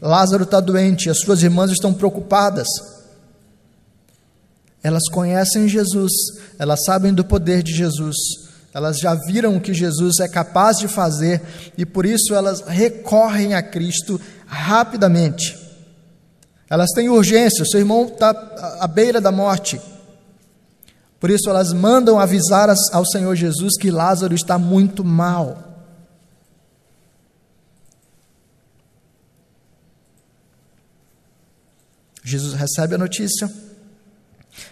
Lázaro 0.00 0.44
está 0.44 0.60
doente, 0.60 1.08
as 1.08 1.20
suas 1.20 1.42
irmãs 1.42 1.70
estão 1.70 1.94
preocupadas. 1.94 2.68
Elas 4.82 5.08
conhecem 5.10 5.68
Jesus, 5.68 6.12
elas 6.58 6.84
sabem 6.84 7.12
do 7.12 7.24
poder 7.24 7.62
de 7.62 7.72
Jesus, 7.72 8.16
elas 8.76 8.98
já 8.98 9.14
viram 9.14 9.56
o 9.56 9.60
que 9.60 9.72
Jesus 9.72 10.20
é 10.20 10.28
capaz 10.28 10.76
de 10.76 10.86
fazer 10.86 11.40
e 11.78 11.86
por 11.86 12.04
isso 12.04 12.34
elas 12.34 12.60
recorrem 12.60 13.54
a 13.54 13.62
Cristo 13.62 14.20
rapidamente. 14.46 15.56
Elas 16.68 16.90
têm 16.94 17.08
urgência, 17.08 17.64
seu 17.64 17.80
irmão 17.80 18.04
está 18.04 18.28
à 18.78 18.86
beira 18.86 19.18
da 19.18 19.32
morte. 19.32 19.80
Por 21.18 21.30
isso 21.30 21.48
elas 21.48 21.72
mandam 21.72 22.20
avisar 22.20 22.68
ao 22.92 23.06
Senhor 23.06 23.34
Jesus 23.34 23.78
que 23.80 23.90
Lázaro 23.90 24.34
está 24.34 24.58
muito 24.58 25.02
mal. 25.02 25.86
Jesus 32.22 32.52
recebe 32.52 32.96
a 32.96 32.98
notícia, 32.98 33.50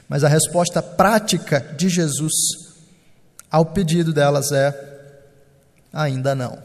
mas 0.06 0.22
a 0.22 0.28
resposta 0.28 0.82
prática 0.82 1.58
de 1.74 1.88
Jesus 1.88 2.63
ao 3.54 3.66
pedido 3.66 4.12
delas 4.12 4.50
é: 4.50 4.74
ainda 5.92 6.34
não. 6.34 6.60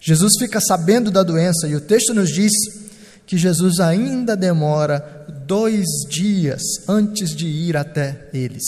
Jesus 0.00 0.32
fica 0.38 0.58
sabendo 0.62 1.10
da 1.10 1.22
doença 1.22 1.68
e 1.68 1.76
o 1.76 1.80
texto 1.80 2.14
nos 2.14 2.30
diz 2.30 2.50
que 3.26 3.36
Jesus 3.36 3.80
ainda 3.80 4.34
demora 4.34 5.26
dois 5.44 5.84
dias 6.08 6.62
antes 6.88 7.36
de 7.36 7.46
ir 7.46 7.76
até 7.76 8.30
eles. 8.32 8.64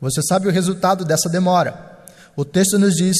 Você 0.00 0.22
sabe 0.22 0.46
o 0.46 0.52
resultado 0.52 1.04
dessa 1.04 1.28
demora. 1.28 2.06
O 2.36 2.44
texto 2.44 2.78
nos 2.78 2.94
diz 2.94 3.16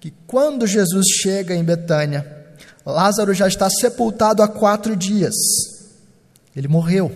que 0.00 0.12
quando 0.26 0.66
Jesus 0.66 1.06
chega 1.22 1.54
em 1.54 1.62
Betânia, 1.62 2.44
Lázaro 2.84 3.32
já 3.32 3.46
está 3.46 3.70
sepultado 3.70 4.42
há 4.42 4.48
quatro 4.48 4.96
dias. 4.96 5.34
Ele 6.56 6.66
morreu. 6.66 7.14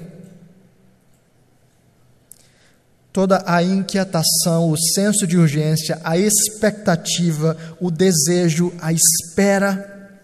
Toda 3.13 3.43
a 3.47 3.63
inquietação, 3.63 4.71
o 4.71 4.77
senso 4.77 5.27
de 5.27 5.37
urgência, 5.39 5.99
a 6.05 6.17
expectativa, 6.17 7.57
o 7.81 7.91
desejo, 7.91 8.73
a 8.81 8.93
espera 8.93 10.21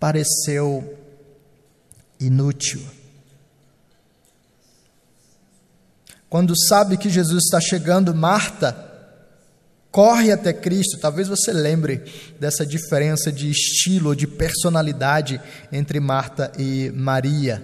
pareceu 0.00 0.98
inútil. 2.18 2.82
Quando 6.28 6.58
sabe 6.66 6.96
que 6.96 7.08
Jesus 7.08 7.44
está 7.44 7.60
chegando, 7.60 8.12
Marta 8.12 8.83
corre 9.94 10.32
até 10.32 10.52
Cristo. 10.52 10.98
Talvez 10.98 11.28
você 11.28 11.52
lembre 11.52 12.02
dessa 12.40 12.66
diferença 12.66 13.30
de 13.30 13.48
estilo, 13.48 14.16
de 14.16 14.26
personalidade 14.26 15.40
entre 15.70 16.00
Marta 16.00 16.50
e 16.58 16.90
Maria. 16.92 17.62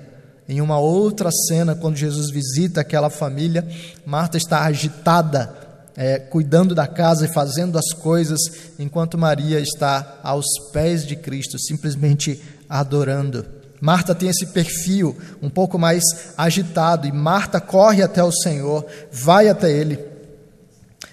Em 0.49 0.61
uma 0.61 0.79
outra 0.79 1.29
cena, 1.49 1.75
quando 1.75 1.97
Jesus 1.97 2.31
visita 2.31 2.83
aquela 2.83 3.11
família, 3.11 3.67
Marta 4.07 4.37
está 4.37 4.63
agitada, 4.63 5.53
é, 5.97 6.21
cuidando 6.21 6.73
da 6.73 6.87
casa 6.87 7.27
e 7.27 7.33
fazendo 7.33 7.77
as 7.77 7.93
coisas, 7.93 8.39
enquanto 8.79 9.19
Maria 9.19 9.59
está 9.59 10.21
aos 10.23 10.47
pés 10.73 11.05
de 11.05 11.17
Cristo, 11.17 11.59
simplesmente 11.59 12.41
adorando. 12.69 13.45
Marta 13.81 14.15
tem 14.15 14.29
esse 14.29 14.47
perfil 14.47 15.19
um 15.43 15.51
pouco 15.51 15.81
mais 15.81 16.05
agitado 16.39 17.09
e 17.09 17.13
Marta 17.13 17.61
corre 17.61 18.05
até 18.05 18.23
o 18.23 18.31
Senhor, 18.31 18.87
vai 19.11 19.49
até 19.49 19.73
ele 19.73 20.10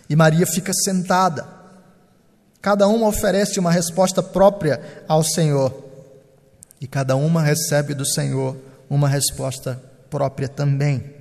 e 0.09 0.15
Maria 0.15 0.45
fica 0.45 0.71
sentada. 0.73 1.47
Cada 2.61 2.87
uma 2.87 3.07
oferece 3.07 3.59
uma 3.59 3.71
resposta 3.71 4.23
própria 4.23 5.03
ao 5.07 5.23
Senhor. 5.23 5.85
E 6.79 6.87
cada 6.87 7.15
uma 7.15 7.41
recebe 7.41 7.93
do 7.93 8.05
Senhor 8.05 8.55
uma 8.89 9.07
resposta 9.07 9.81
própria 10.09 10.47
também. 10.47 11.15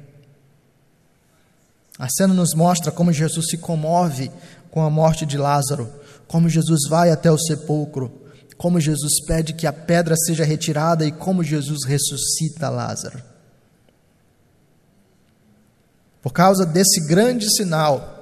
A 1.98 2.08
cena 2.08 2.34
nos 2.34 2.54
mostra 2.54 2.92
como 2.92 3.12
Jesus 3.12 3.46
se 3.50 3.58
comove 3.58 4.30
com 4.70 4.82
a 4.82 4.90
morte 4.90 5.24
de 5.24 5.38
Lázaro, 5.38 5.90
como 6.28 6.48
Jesus 6.48 6.80
vai 6.88 7.10
até 7.10 7.30
o 7.30 7.38
sepulcro, 7.38 8.12
como 8.56 8.80
Jesus 8.80 9.24
pede 9.26 9.54
que 9.54 9.66
a 9.66 9.72
pedra 9.72 10.14
seja 10.16 10.44
retirada 10.44 11.06
e 11.06 11.12
como 11.12 11.42
Jesus 11.42 11.84
ressuscita 11.84 12.68
Lázaro. 12.68 13.22
Por 16.22 16.32
causa 16.32 16.66
desse 16.66 17.06
grande 17.06 17.48
sinal, 17.54 18.15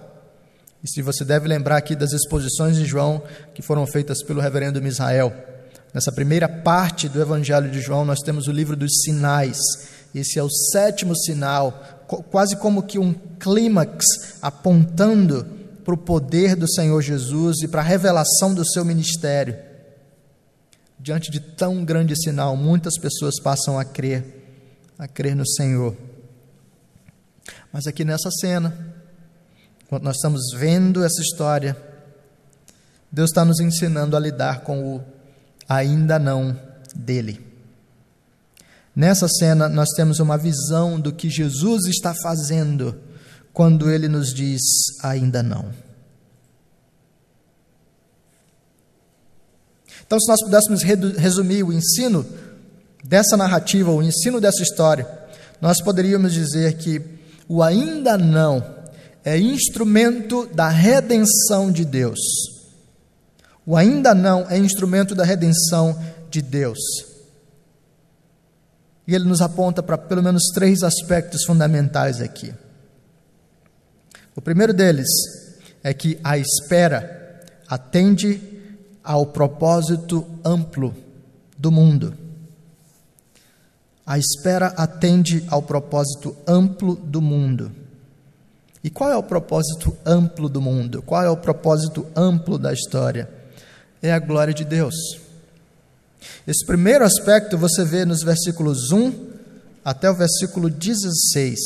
e 0.85 0.88
se 0.88 1.01
você 1.01 1.25
deve 1.25 1.49
lembrar 1.49 1.79
aqui 1.79 1.97
das 1.97 2.12
exposições 2.12 2.77
de 2.77 2.85
João 2.85 3.23
que 3.55 3.62
foram 3.62 3.87
feitas 3.87 4.23
pelo 4.23 4.42
reverendo 4.42 4.83
Misael. 4.83 5.33
Nessa 5.94 6.12
primeira 6.12 6.47
parte 6.47 7.09
do 7.09 7.23
Evangelho 7.23 7.70
de 7.70 7.81
João, 7.81 8.05
nós 8.05 8.18
temos 8.20 8.49
o 8.49 8.53
livro 8.53 8.77
dos 8.77 9.01
sinais. 9.03 9.57
Esse 10.14 10.38
é 10.38 10.42
o 10.42 10.51
sétimo 10.51 11.16
sinal, 11.16 12.05
quase 12.31 12.57
como 12.57 12.83
que 12.83 12.99
um 12.99 13.14
clímax 13.14 14.05
apontando 14.42 15.47
para 15.83 15.94
o 15.94 15.99
poder 15.99 16.55
do 16.55 16.70
Senhor 16.70 17.01
Jesus 17.01 17.62
e 17.62 17.68
para 17.68 17.81
a 17.81 17.85
revelação 17.85 18.53
do 18.53 18.64
seu 18.64 18.85
ministério. 18.85 19.57
Diante 21.01 21.31
de 21.31 21.40
tão 21.40 21.83
grande 21.83 22.14
sinal, 22.14 22.57
muitas 22.57 22.99
pessoas 22.99 23.40
passam 23.40 23.79
a 23.79 23.87
crer, 23.87 24.23
a 24.99 25.09
crer 25.09 25.35
no 25.35 25.47
Senhor. 25.47 25.97
Mas 27.73 27.87
aqui 27.87 28.05
nessa 28.05 28.31
cena, 28.31 28.93
Enquanto 29.94 30.07
nós 30.07 30.16
estamos 30.16 30.42
vendo 30.57 31.04
essa 31.04 31.22
história, 31.22 31.76
Deus 33.12 33.30
está 33.30 33.44
nos 33.44 33.61
ensinando 33.61 34.16
a 34.16 34.20
lidar 34.20 34.62
com 34.62 34.96
o 34.96 35.04
ainda 35.68 36.18
não 36.18 36.59
dele. 36.92 37.40
Nessa 38.96 39.28
cena, 39.28 39.68
nós 39.68 39.90
temos 39.90 40.18
uma 40.18 40.37
visão 40.37 40.98
do 40.98 41.12
que 41.12 41.30
Jesus 41.30 41.85
está 41.87 42.12
fazendo 42.12 43.00
quando 43.52 43.88
ele 43.88 44.09
nos 44.09 44.35
diz 44.35 44.61
ainda 45.00 45.44
não. 45.44 45.70
Então, 50.04 50.18
se 50.18 50.28
nós 50.28 50.40
pudéssemos 50.42 50.83
resumir 50.83 51.62
o 51.62 51.72
ensino 51.72 52.26
dessa 53.04 53.37
narrativa, 53.37 53.92
o 53.92 54.02
ensino 54.02 54.40
dessa 54.40 54.61
história, 54.61 55.07
nós 55.61 55.80
poderíamos 55.80 56.33
dizer 56.33 56.78
que 56.78 57.00
o 57.46 57.62
ainda 57.62 58.18
não 58.18 58.73
é 59.24 59.38
instrumento 59.38 60.46
da 60.46 60.68
redenção 60.68 61.72
de 61.72 61.84
Deus. 61.84 62.18
O 63.66 63.76
ainda 63.76 64.14
não 64.14 64.48
é 64.50 64.58
instrumento 64.58 65.14
da 65.14 65.24
redenção 65.24 65.98
de 66.30 66.42
Deus. 66.42 66.78
E 69.06 69.14
ele 69.14 69.24
nos 69.24 69.40
aponta 69.40 69.82
para 69.82 69.96
pelo 69.96 70.22
menos 70.22 70.44
três 70.54 70.82
aspectos 70.82 71.44
fundamentais 71.44 72.20
aqui. 72.20 72.52
O 74.37 74.42
primeiro 74.42 74.74
deles 74.74 75.08
é 75.82 75.94
que 75.94 76.18
a 76.22 76.37
espera 76.37 77.40
atende 77.68 78.40
ao 79.02 79.26
propósito 79.26 80.26
amplo 80.44 80.94
do 81.56 81.70
mundo. 81.70 82.16
A 84.06 84.18
espera 84.18 84.66
atende 84.76 85.44
ao 85.48 85.62
propósito 85.62 86.37
amplo 86.46 86.94
do 86.96 87.22
mundo. 87.22 87.84
E 88.85 88.90
qual 88.90 89.11
é 89.11 89.16
o 89.16 89.23
propósito 89.23 89.97
amplo 90.05 90.47
do 90.47 90.61
mundo? 90.61 91.01
Qual 91.01 91.23
é 91.23 91.31
o 91.31 91.38
propósito 91.38 92.07
amplo 92.14 92.59
da 92.59 92.70
história? 92.70 93.31
É 94.03 94.12
a 94.12 94.18
glória 94.18 94.53
de 94.53 94.62
Deus. 94.62 94.94
Esse 96.47 96.66
primeiro 96.66 97.03
aspecto 97.03 97.57
você 97.57 97.83
vê 97.83 98.05
nos 98.05 98.23
versículos 98.23 98.92
1 98.92 99.33
até 99.83 100.11
o 100.11 100.14
versículo 100.14 100.68
16. 100.68 101.59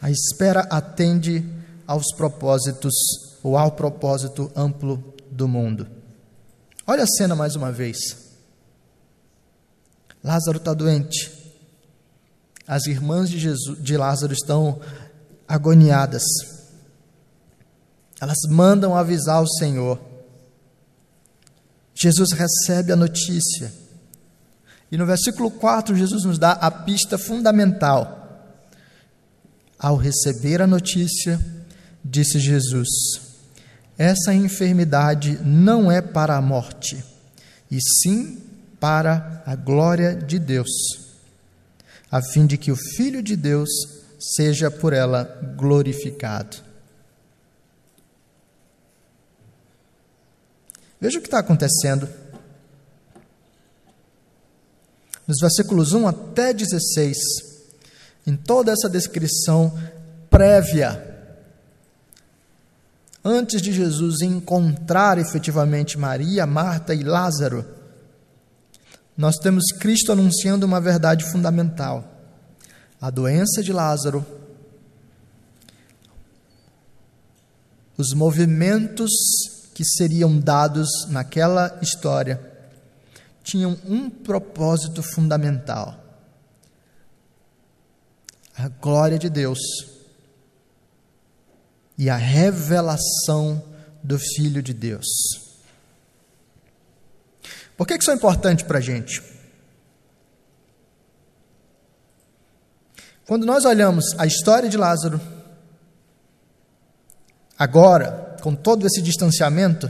A 0.00 0.08
espera 0.08 0.60
atende 0.70 1.44
aos 1.84 2.14
propósitos 2.16 2.94
ou 3.42 3.58
ao 3.58 3.72
propósito 3.72 4.52
amplo 4.54 5.02
do 5.32 5.48
mundo. 5.48 5.88
Olha 6.86 7.02
a 7.02 7.08
cena 7.08 7.34
mais 7.34 7.56
uma 7.56 7.72
vez. 7.72 7.98
Lázaro 10.22 10.58
está 10.58 10.72
doente. 10.72 11.32
As 12.68 12.86
irmãs 12.86 13.28
de, 13.28 13.38
Jesus, 13.38 13.82
de 13.82 13.96
Lázaro 13.96 14.32
estão 14.32 14.80
agoniadas. 15.50 16.22
Elas 18.20 18.38
mandam 18.48 18.96
avisar 18.96 19.42
o 19.42 19.48
Senhor. 19.48 20.00
Jesus 21.92 22.30
recebe 22.30 22.92
a 22.92 22.96
notícia. 22.96 23.72
E 24.92 24.96
no 24.96 25.04
versículo 25.04 25.50
4, 25.50 25.96
Jesus 25.96 26.24
nos 26.24 26.38
dá 26.38 26.52
a 26.52 26.70
pista 26.70 27.18
fundamental. 27.18 28.16
Ao 29.76 29.96
receber 29.96 30.62
a 30.62 30.68
notícia, 30.68 31.40
disse 32.04 32.38
Jesus: 32.38 32.88
Essa 33.98 34.32
enfermidade 34.32 35.40
não 35.42 35.90
é 35.90 36.00
para 36.00 36.36
a 36.36 36.42
morte, 36.42 37.02
e 37.68 37.78
sim 37.80 38.40
para 38.78 39.42
a 39.44 39.56
glória 39.56 40.14
de 40.14 40.38
Deus, 40.38 40.70
a 42.10 42.22
fim 42.22 42.46
de 42.46 42.56
que 42.56 42.70
o 42.70 42.76
Filho 42.76 43.22
de 43.22 43.36
Deus 43.36 43.99
seja 44.20 44.70
por 44.70 44.92
ela 44.92 45.24
glorificado. 45.56 46.58
Veja 51.00 51.18
o 51.18 51.22
que 51.22 51.28
está 51.28 51.38
acontecendo. 51.38 52.06
Nos 55.26 55.38
versículos 55.40 55.92
1 55.92 56.06
até 56.06 56.52
16, 56.52 57.16
em 58.26 58.36
toda 58.36 58.72
essa 58.72 58.88
descrição 58.88 59.72
prévia, 60.28 61.06
antes 63.24 63.62
de 63.62 63.72
Jesus 63.72 64.20
encontrar 64.20 65.16
efetivamente 65.18 65.98
Maria, 65.98 66.44
Marta 66.46 66.92
e 66.94 67.02
Lázaro, 67.02 67.64
nós 69.16 69.36
temos 69.36 69.64
Cristo 69.78 70.12
anunciando 70.12 70.66
uma 70.66 70.80
verdade 70.80 71.24
fundamental. 71.30 72.19
A 73.00 73.08
doença 73.08 73.62
de 73.62 73.72
Lázaro, 73.72 74.26
os 77.96 78.12
movimentos 78.12 79.10
que 79.74 79.84
seriam 79.84 80.38
dados 80.38 80.88
naquela 81.08 81.78
história 81.80 82.38
tinham 83.42 83.78
um 83.86 84.10
propósito 84.10 85.02
fundamental: 85.02 85.98
a 88.54 88.68
glória 88.68 89.18
de 89.18 89.30
Deus 89.30 89.58
e 91.96 92.10
a 92.10 92.16
revelação 92.16 93.62
do 94.02 94.18
Filho 94.18 94.62
de 94.62 94.74
Deus. 94.74 95.06
Por 97.78 97.86
que 97.86 97.94
isso 97.94 98.10
é 98.10 98.14
importante 98.14 98.64
para 98.64 98.76
a 98.76 98.82
gente? 98.82 99.39
Quando 103.30 103.46
nós 103.46 103.64
olhamos 103.64 104.06
a 104.18 104.26
história 104.26 104.68
de 104.68 104.76
Lázaro, 104.76 105.20
agora, 107.56 108.36
com 108.42 108.56
todo 108.56 108.84
esse 108.84 109.00
distanciamento, 109.00 109.88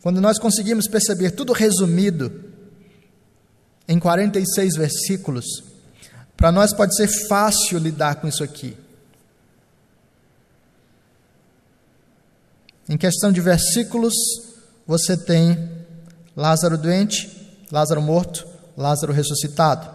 quando 0.00 0.20
nós 0.20 0.38
conseguimos 0.38 0.86
perceber 0.86 1.32
tudo 1.32 1.52
resumido 1.52 2.44
em 3.88 3.98
46 3.98 4.76
versículos, 4.76 5.44
para 6.36 6.52
nós 6.52 6.72
pode 6.72 6.94
ser 6.94 7.08
fácil 7.26 7.76
lidar 7.76 8.20
com 8.20 8.28
isso 8.28 8.44
aqui. 8.44 8.76
Em 12.88 12.96
questão 12.96 13.32
de 13.32 13.40
versículos, 13.40 14.14
você 14.86 15.16
tem 15.16 15.72
Lázaro 16.36 16.78
doente, 16.78 17.66
Lázaro 17.72 18.00
morto, 18.00 18.46
Lázaro 18.76 19.12
ressuscitado. 19.12 19.93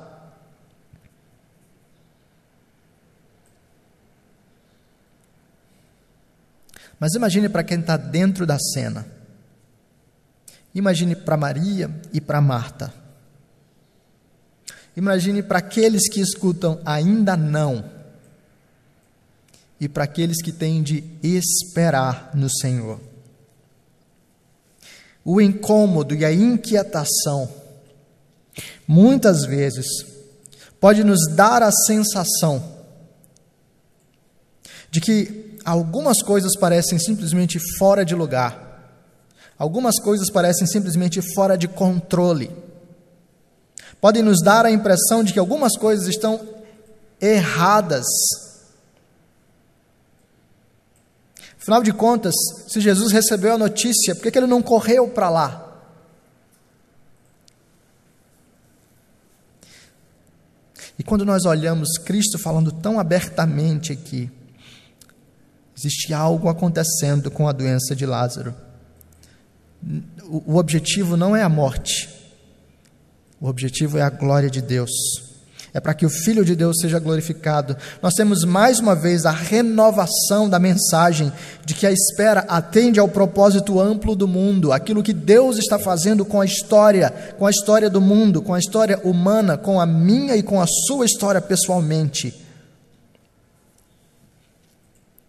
Mas 6.99 7.13
imagine 7.13 7.47
para 7.47 7.63
quem 7.63 7.79
está 7.79 7.95
dentro 7.95 8.45
da 8.45 8.57
cena. 8.59 9.07
Imagine 10.75 11.15
para 11.15 11.37
Maria 11.37 11.89
e 12.11 12.19
para 12.19 12.41
Marta. 12.41 12.93
Imagine 14.95 15.41
para 15.41 15.59
aqueles 15.59 16.09
que 16.09 16.19
escutam 16.19 16.81
ainda 16.85 17.37
não. 17.37 17.89
E 19.79 19.87
para 19.87 20.03
aqueles 20.03 20.41
que 20.41 20.51
têm 20.51 20.83
de 20.83 21.03
esperar 21.23 22.31
no 22.33 22.49
Senhor. 22.49 22.99
O 25.23 25.39
incômodo 25.39 26.13
e 26.13 26.25
a 26.25 26.33
inquietação, 26.33 27.49
muitas 28.85 29.45
vezes, 29.45 29.85
pode 30.81 31.03
nos 31.03 31.19
dar 31.33 31.63
a 31.63 31.71
sensação 31.71 32.77
de 34.91 34.99
que 34.99 35.48
algumas 35.65 36.21
coisas 36.21 36.57
parecem 36.57 36.97
simplesmente 36.99 37.59
fora 37.77 38.05
de 38.05 38.15
lugar. 38.15 38.67
Algumas 39.57 39.99
coisas 39.99 40.29
parecem 40.29 40.65
simplesmente 40.65 41.21
fora 41.33 41.57
de 41.57 41.67
controle. 41.67 42.49
Podem 43.99 44.23
nos 44.23 44.41
dar 44.41 44.65
a 44.65 44.71
impressão 44.71 45.23
de 45.23 45.33
que 45.33 45.39
algumas 45.39 45.75
coisas 45.77 46.07
estão 46.07 46.39
erradas. 47.19 48.05
Afinal 51.61 51.83
de 51.83 51.91
contas, 51.91 52.33
se 52.67 52.79
Jesus 52.79 53.11
recebeu 53.11 53.53
a 53.53 53.57
notícia, 53.57 54.15
por 54.15 54.31
que 54.31 54.37
ele 54.37 54.47
não 54.47 54.61
correu 54.61 55.09
para 55.09 55.29
lá? 55.29 55.65
E 60.97 61.03
quando 61.03 61.25
nós 61.25 61.45
olhamos 61.45 61.97
Cristo 61.97 62.37
falando 62.37 62.71
tão 62.71 62.99
abertamente 62.99 63.91
aqui, 63.91 64.31
Existe 65.79 66.13
algo 66.13 66.49
acontecendo 66.49 67.31
com 67.31 67.47
a 67.47 67.53
doença 67.53 67.95
de 67.95 68.05
Lázaro. 68.05 68.53
O 70.29 70.57
objetivo 70.57 71.15
não 71.15 71.33
é 71.33 71.41
a 71.41 71.47
morte, 71.47 72.09
o 73.39 73.47
objetivo 73.47 73.97
é 73.97 74.01
a 74.01 74.09
glória 74.09 74.49
de 74.49 74.61
Deus. 74.61 74.91
É 75.73 75.79
para 75.79 75.93
que 75.93 76.05
o 76.05 76.09
Filho 76.09 76.43
de 76.43 76.53
Deus 76.53 76.79
seja 76.81 76.99
glorificado. 76.99 77.77
Nós 78.01 78.13
temos 78.13 78.43
mais 78.43 78.79
uma 78.79 78.93
vez 78.93 79.25
a 79.25 79.31
renovação 79.31 80.49
da 80.49 80.59
mensagem 80.59 81.31
de 81.63 81.73
que 81.73 81.87
a 81.87 81.91
espera 81.93 82.41
atende 82.49 82.99
ao 82.99 83.07
propósito 83.07 83.79
amplo 83.79 84.17
do 84.17 84.27
mundo, 84.27 84.73
aquilo 84.73 85.01
que 85.01 85.13
Deus 85.13 85.57
está 85.57 85.79
fazendo 85.79 86.25
com 86.25 86.41
a 86.41 86.45
história, 86.45 87.09
com 87.37 87.45
a 87.45 87.51
história 87.51 87.89
do 87.89 88.01
mundo, 88.01 88.41
com 88.41 88.53
a 88.53 88.59
história 88.59 88.99
humana, 89.05 89.57
com 89.57 89.79
a 89.79 89.85
minha 89.85 90.35
e 90.35 90.43
com 90.43 90.59
a 90.59 90.67
sua 90.67 91.05
história 91.05 91.39
pessoalmente. 91.39 92.48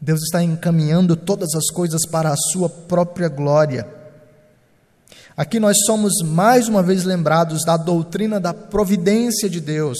Deus 0.01 0.23
está 0.23 0.43
encaminhando 0.43 1.15
todas 1.15 1.55
as 1.55 1.67
coisas 1.71 2.07
para 2.07 2.33
a 2.33 2.37
sua 2.37 2.71
própria 2.71 3.29
glória. 3.29 3.87
Aqui 5.37 5.61
nós 5.61 5.77
somos 5.85 6.23
mais 6.25 6.69
uma 6.69 6.83
vez 6.83 7.05
lembrados 7.05 7.65
da 7.65 7.77
doutrina 7.77 8.41
da 8.41 8.55
providência 8.55 9.49
de 9.49 9.61
Deus, 9.61 9.99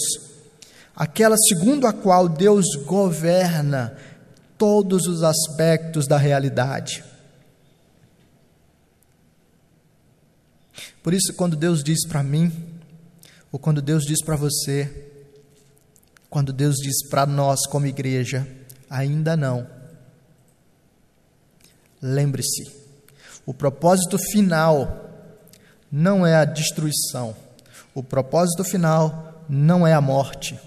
aquela 0.95 1.37
segundo 1.37 1.85
a 1.85 1.93
qual 1.93 2.27
Deus 2.27 2.65
governa 2.85 3.95
todos 4.57 5.05
os 5.05 5.21
aspectos 5.21 6.07
da 6.07 6.17
realidade. 6.17 7.03
Por 11.03 11.13
isso, 11.13 11.33
quando 11.33 11.55
Deus 11.55 11.83
diz 11.83 12.07
para 12.07 12.23
mim, 12.23 12.51
ou 13.51 13.59
quando 13.59 13.81
Deus 13.81 14.03
diz 14.03 14.23
para 14.23 14.35
você, 14.35 15.09
quando 16.29 16.51
Deus 16.51 16.75
diz 16.77 17.07
para 17.07 17.25
nós 17.25 17.67
como 17.67 17.85
igreja, 17.85 18.47
ainda 18.89 19.35
não 19.35 19.80
Lembre-se, 22.01 22.67
o 23.45 23.53
propósito 23.53 24.17
final 24.17 25.07
não 25.91 26.25
é 26.25 26.35
a 26.35 26.45
destruição, 26.45 27.35
o 27.93 28.01
propósito 28.01 28.63
final 28.63 29.43
não 29.47 29.85
é 29.85 29.93
a 29.93 30.01
morte, 30.01 30.59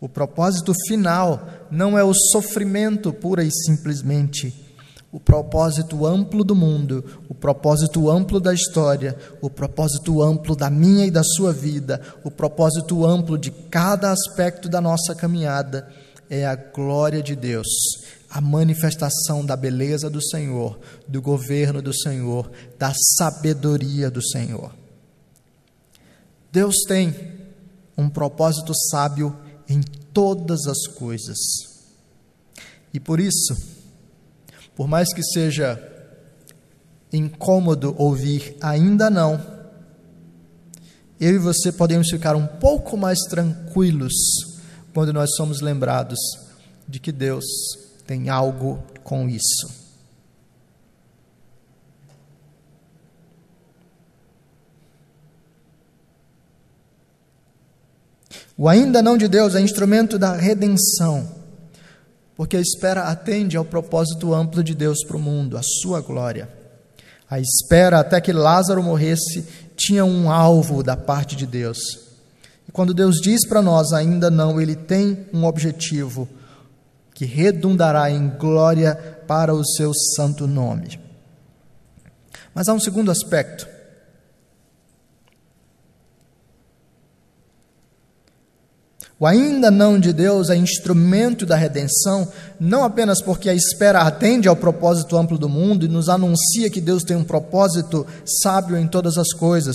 o 0.00 0.08
propósito 0.08 0.72
final 0.86 1.48
não 1.68 1.98
é 1.98 2.04
o 2.04 2.14
sofrimento 2.14 3.12
pura 3.12 3.42
e 3.42 3.50
simplesmente. 3.50 4.66
O 5.10 5.18
propósito 5.18 6.06
amplo 6.06 6.44
do 6.44 6.54
mundo, 6.54 7.02
o 7.30 7.34
propósito 7.34 8.10
amplo 8.10 8.38
da 8.38 8.52
história, 8.52 9.16
o 9.40 9.48
propósito 9.48 10.22
amplo 10.22 10.54
da 10.54 10.68
minha 10.68 11.06
e 11.06 11.10
da 11.10 11.22
sua 11.24 11.50
vida, 11.50 12.00
o 12.22 12.30
propósito 12.30 13.06
amplo 13.06 13.38
de 13.38 13.50
cada 13.50 14.12
aspecto 14.12 14.68
da 14.68 14.82
nossa 14.82 15.14
caminhada 15.14 15.88
é 16.28 16.46
a 16.46 16.54
glória 16.54 17.22
de 17.22 17.34
Deus 17.34 17.66
a 18.30 18.40
manifestação 18.40 19.44
da 19.44 19.56
beleza 19.56 20.10
do 20.10 20.22
Senhor, 20.22 20.78
do 21.06 21.22
governo 21.22 21.80
do 21.80 21.94
Senhor, 21.94 22.50
da 22.78 22.92
sabedoria 23.16 24.10
do 24.10 24.22
Senhor. 24.22 24.74
Deus 26.52 26.76
tem 26.86 27.14
um 27.96 28.08
propósito 28.08 28.72
sábio 28.90 29.36
em 29.68 29.80
todas 30.12 30.66
as 30.66 30.86
coisas. 30.86 31.38
E 32.92 33.00
por 33.00 33.18
isso, 33.20 33.56
por 34.74 34.86
mais 34.86 35.12
que 35.12 35.22
seja 35.22 35.80
incômodo 37.12 37.94
ouvir 37.98 38.56
ainda 38.60 39.08
não, 39.08 39.40
eu 41.20 41.34
e 41.34 41.38
você 41.38 41.72
podemos 41.72 42.08
ficar 42.08 42.36
um 42.36 42.46
pouco 42.46 42.96
mais 42.96 43.18
tranquilos 43.28 44.12
quando 44.94 45.12
nós 45.12 45.30
somos 45.36 45.60
lembrados 45.60 46.18
de 46.88 47.00
que 47.00 47.10
Deus 47.10 47.44
tem 48.08 48.30
algo 48.30 48.82
com 49.04 49.28
isso. 49.28 49.68
O 58.56 58.66
ainda 58.66 59.02
não 59.02 59.18
de 59.18 59.28
Deus 59.28 59.54
é 59.54 59.60
instrumento 59.60 60.18
da 60.18 60.32
redenção, 60.32 61.28
porque 62.34 62.56
a 62.56 62.60
espera 62.60 63.02
atende 63.02 63.58
ao 63.58 63.64
propósito 63.64 64.32
amplo 64.32 64.64
de 64.64 64.74
Deus 64.74 65.04
para 65.04 65.18
o 65.18 65.20
mundo, 65.20 65.58
a 65.58 65.62
sua 65.62 66.00
glória. 66.00 66.48
A 67.28 67.38
espera 67.38 68.00
até 68.00 68.22
que 68.22 68.32
Lázaro 68.32 68.82
morresse 68.82 69.46
tinha 69.76 70.02
um 70.02 70.30
alvo 70.30 70.82
da 70.82 70.96
parte 70.96 71.36
de 71.36 71.46
Deus. 71.46 71.78
E 72.66 72.72
quando 72.72 72.94
Deus 72.94 73.16
diz 73.16 73.46
para 73.46 73.60
nós 73.60 73.92
ainda 73.92 74.30
não, 74.30 74.58
ele 74.58 74.74
tem 74.74 75.26
um 75.30 75.44
objetivo 75.44 76.26
que 77.18 77.24
redundará 77.24 78.08
em 78.12 78.28
glória 78.28 78.94
para 79.26 79.52
o 79.52 79.66
seu 79.66 79.90
santo 80.14 80.46
nome. 80.46 81.00
Mas 82.54 82.68
há 82.68 82.72
um 82.72 82.78
segundo 82.78 83.10
aspecto. 83.10 83.66
O 89.18 89.26
ainda 89.26 89.68
não 89.68 89.98
de 89.98 90.12
Deus 90.12 90.48
é 90.48 90.54
instrumento 90.54 91.44
da 91.44 91.56
redenção, 91.56 92.30
não 92.60 92.84
apenas 92.84 93.20
porque 93.20 93.50
a 93.50 93.54
espera 93.54 94.02
atende 94.02 94.46
ao 94.46 94.54
propósito 94.54 95.16
amplo 95.16 95.36
do 95.36 95.48
mundo 95.48 95.84
e 95.84 95.88
nos 95.88 96.08
anuncia 96.08 96.70
que 96.70 96.80
Deus 96.80 97.02
tem 97.02 97.16
um 97.16 97.24
propósito 97.24 98.06
sábio 98.40 98.76
em 98.76 98.86
todas 98.86 99.18
as 99.18 99.32
coisas, 99.32 99.74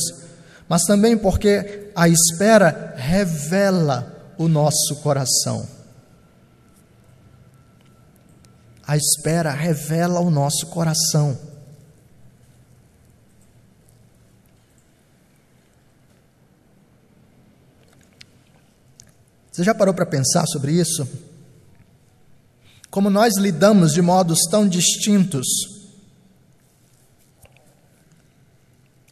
mas 0.69 0.83
também 0.83 1.17
porque 1.17 1.89
a 1.93 2.07
espera 2.07 2.93
revela 2.95 4.33
o 4.37 4.47
nosso 4.47 4.95
coração. 5.03 5.82
A 8.85 8.97
espera 8.97 9.51
revela 9.51 10.19
o 10.19 10.29
nosso 10.29 10.67
coração. 10.67 11.37
Você 19.51 19.63
já 19.63 19.73
parou 19.73 19.93
para 19.93 20.05
pensar 20.05 20.45
sobre 20.47 20.73
isso? 20.73 21.07
Como 22.89 23.09
nós 23.09 23.37
lidamos 23.37 23.93
de 23.93 24.01
modos 24.01 24.39
tão 24.49 24.67
distintos 24.67 25.47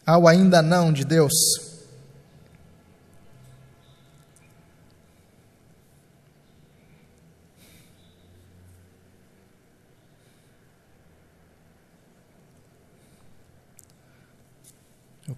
ao 0.05 0.27
ainda 0.27 0.61
não 0.61 0.91
de 0.91 1.05
Deus? 1.05 1.70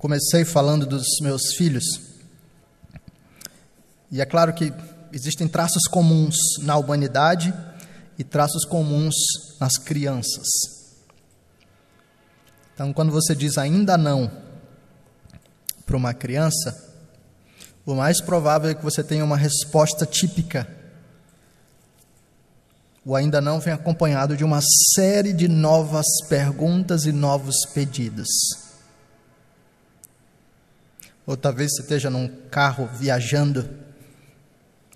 Comecei 0.03 0.43
falando 0.43 0.85
dos 0.85 1.05
meus 1.21 1.53
filhos. 1.55 1.85
E 4.11 4.19
é 4.19 4.25
claro 4.25 4.53
que 4.53 4.73
existem 5.13 5.47
traços 5.47 5.83
comuns 5.83 6.35
na 6.59 6.75
humanidade 6.75 7.53
e 8.19 8.23
traços 8.25 8.65
comuns 8.65 9.15
nas 9.61 9.77
crianças. 9.77 10.45
Então, 12.73 12.91
quando 12.91 13.13
você 13.13 13.33
diz 13.33 13.57
ainda 13.57 13.97
não 13.97 14.29
para 15.85 15.95
uma 15.95 16.13
criança, 16.13 16.83
o 17.85 17.95
mais 17.95 18.19
provável 18.19 18.71
é 18.71 18.75
que 18.75 18.83
você 18.83 19.01
tenha 19.05 19.23
uma 19.23 19.37
resposta 19.37 20.05
típica. 20.05 20.67
O 23.05 23.15
ainda 23.15 23.39
não 23.39 23.57
vem 23.57 23.73
acompanhado 23.73 24.35
de 24.35 24.43
uma 24.43 24.59
série 24.93 25.31
de 25.31 25.47
novas 25.47 26.05
perguntas 26.27 27.05
e 27.05 27.13
novos 27.13 27.65
pedidos. 27.73 28.62
Ou 31.25 31.37
talvez 31.37 31.71
você 31.71 31.81
esteja 31.81 32.09
num 32.09 32.27
carro 32.49 32.89
viajando 32.99 33.83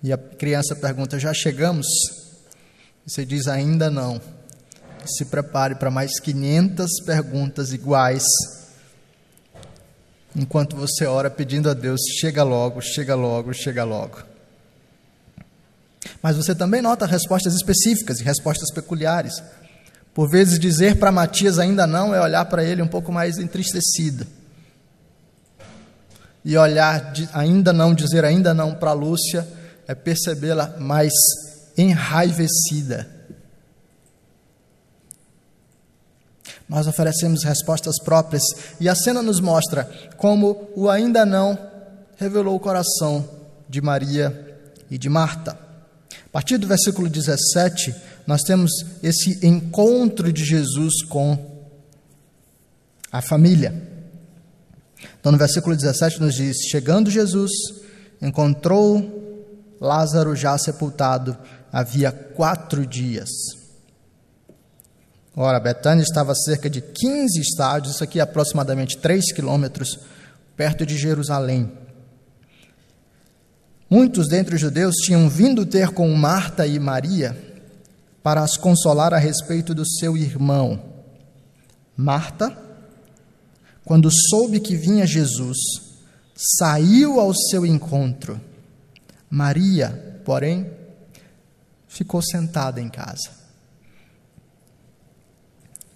e 0.02 0.12
a 0.12 0.18
criança 0.18 0.76
pergunta: 0.76 1.18
Já 1.18 1.32
chegamos? 1.34 1.86
E 3.06 3.10
você 3.10 3.24
diz: 3.24 3.46
Ainda 3.48 3.90
não. 3.90 4.20
Se 5.06 5.24
prepare 5.24 5.74
para 5.74 5.90
mais 5.90 6.20
500 6.20 7.00
perguntas 7.04 7.72
iguais. 7.72 8.22
Enquanto 10.36 10.76
você 10.76 11.06
ora 11.06 11.30
pedindo 11.30 11.68
a 11.68 11.74
Deus: 11.74 12.00
Chega 12.20 12.42
logo, 12.42 12.80
chega 12.80 13.14
logo, 13.14 13.52
chega 13.52 13.84
logo. 13.84 14.22
Mas 16.22 16.36
você 16.36 16.54
também 16.54 16.80
nota 16.80 17.06
respostas 17.06 17.54
específicas 17.54 18.20
e 18.20 18.24
respostas 18.24 18.70
peculiares. 18.72 19.42
Por 20.14 20.28
vezes, 20.28 20.58
dizer 20.58 20.96
para 20.96 21.12
Matias 21.12 21.58
ainda 21.58 21.86
não 21.86 22.14
é 22.14 22.20
olhar 22.20 22.44
para 22.44 22.64
ele 22.64 22.82
um 22.82 22.88
pouco 22.88 23.12
mais 23.12 23.38
entristecido 23.38 24.26
e 26.48 26.56
olhar, 26.56 27.12
ainda 27.34 27.74
não, 27.74 27.92
dizer 27.92 28.24
ainda 28.24 28.54
não 28.54 28.74
para 28.74 28.94
Lúcia, 28.94 29.46
é 29.86 29.94
percebê-la 29.94 30.78
mais 30.78 31.12
enraivecida. 31.76 33.06
Nós 36.66 36.86
oferecemos 36.86 37.44
respostas 37.44 38.02
próprias 38.02 38.42
e 38.80 38.88
a 38.88 38.94
cena 38.94 39.20
nos 39.20 39.40
mostra 39.40 39.84
como 40.16 40.70
o 40.74 40.88
ainda 40.88 41.26
não 41.26 41.58
revelou 42.16 42.56
o 42.56 42.60
coração 42.60 43.28
de 43.68 43.82
Maria 43.82 44.58
e 44.90 44.96
de 44.96 45.10
Marta. 45.10 45.50
A 45.50 46.28
partir 46.32 46.56
do 46.56 46.66
versículo 46.66 47.10
17, 47.10 47.94
nós 48.26 48.40
temos 48.40 48.72
esse 49.02 49.46
encontro 49.46 50.32
de 50.32 50.46
Jesus 50.46 51.02
com 51.04 51.68
a 53.12 53.20
família. 53.20 53.87
Então, 55.20 55.32
no 55.32 55.38
versículo 55.38 55.76
17, 55.76 56.20
nos 56.20 56.34
diz: 56.34 56.56
Chegando 56.70 57.10
Jesus, 57.10 57.50
encontrou 58.20 59.28
Lázaro 59.80 60.34
já 60.34 60.56
sepultado 60.58 61.36
havia 61.72 62.10
quatro 62.10 62.86
dias. 62.86 63.28
Ora, 65.36 65.60
Betânia 65.60 66.02
estava 66.02 66.32
a 66.32 66.34
cerca 66.34 66.68
de 66.68 66.80
15 66.80 67.40
estádios, 67.40 67.94
isso 67.94 68.02
aqui 68.02 68.18
é 68.18 68.22
aproximadamente 68.22 68.98
3 68.98 69.32
quilômetros, 69.32 70.00
perto 70.56 70.84
de 70.84 70.96
Jerusalém. 70.96 71.70
Muitos 73.88 74.28
dentre 74.28 74.56
os 74.56 74.60
judeus 74.60 74.96
tinham 74.96 75.28
vindo 75.28 75.64
ter 75.64 75.90
com 75.90 76.12
Marta 76.12 76.66
e 76.66 76.78
Maria 76.78 77.36
para 78.22 78.42
as 78.42 78.56
consolar 78.56 79.14
a 79.14 79.18
respeito 79.18 79.74
do 79.74 79.86
seu 79.86 80.16
irmão. 80.16 80.82
Marta 81.96 82.67
quando 83.88 84.10
soube 84.10 84.60
que 84.60 84.76
vinha 84.76 85.06
Jesus, 85.06 85.56
saiu 86.36 87.18
ao 87.18 87.34
seu 87.34 87.64
encontro. 87.64 88.38
Maria, 89.30 90.20
porém, 90.26 90.70
ficou 91.88 92.20
sentada 92.20 92.82
em 92.82 92.90
casa. 92.90 93.30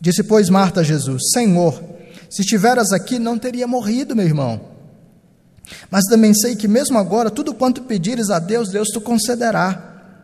Disse, 0.00 0.22
pois, 0.22 0.48
Marta 0.48 0.81
a 0.81 0.83
Jesus: 0.83 1.33
Senhor, 1.35 1.85
se 2.31 2.40
estiveras 2.40 2.92
aqui, 2.92 3.18
não 3.18 3.38
teria 3.38 3.66
morrido, 3.66 4.16
meu 4.16 4.24
irmão. 4.24 4.70
Mas 5.90 6.05
também 6.07 6.33
sei 6.33 6.57
que, 6.57 6.66
mesmo 6.66 6.96
agora, 6.96 7.31
tudo 7.31 7.52
quanto 7.52 7.83
pedires 7.83 8.31
a 8.31 8.38
Deus, 8.38 8.70
Deus 8.70 8.88
te 8.88 8.98
concederá. 9.00 10.16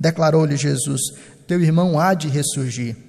Declarou-lhe 0.00 0.56
Jesus: 0.56 1.02
Teu 1.46 1.60
irmão 1.60 2.00
há 2.00 2.14
de 2.14 2.28
ressurgir. 2.28 3.03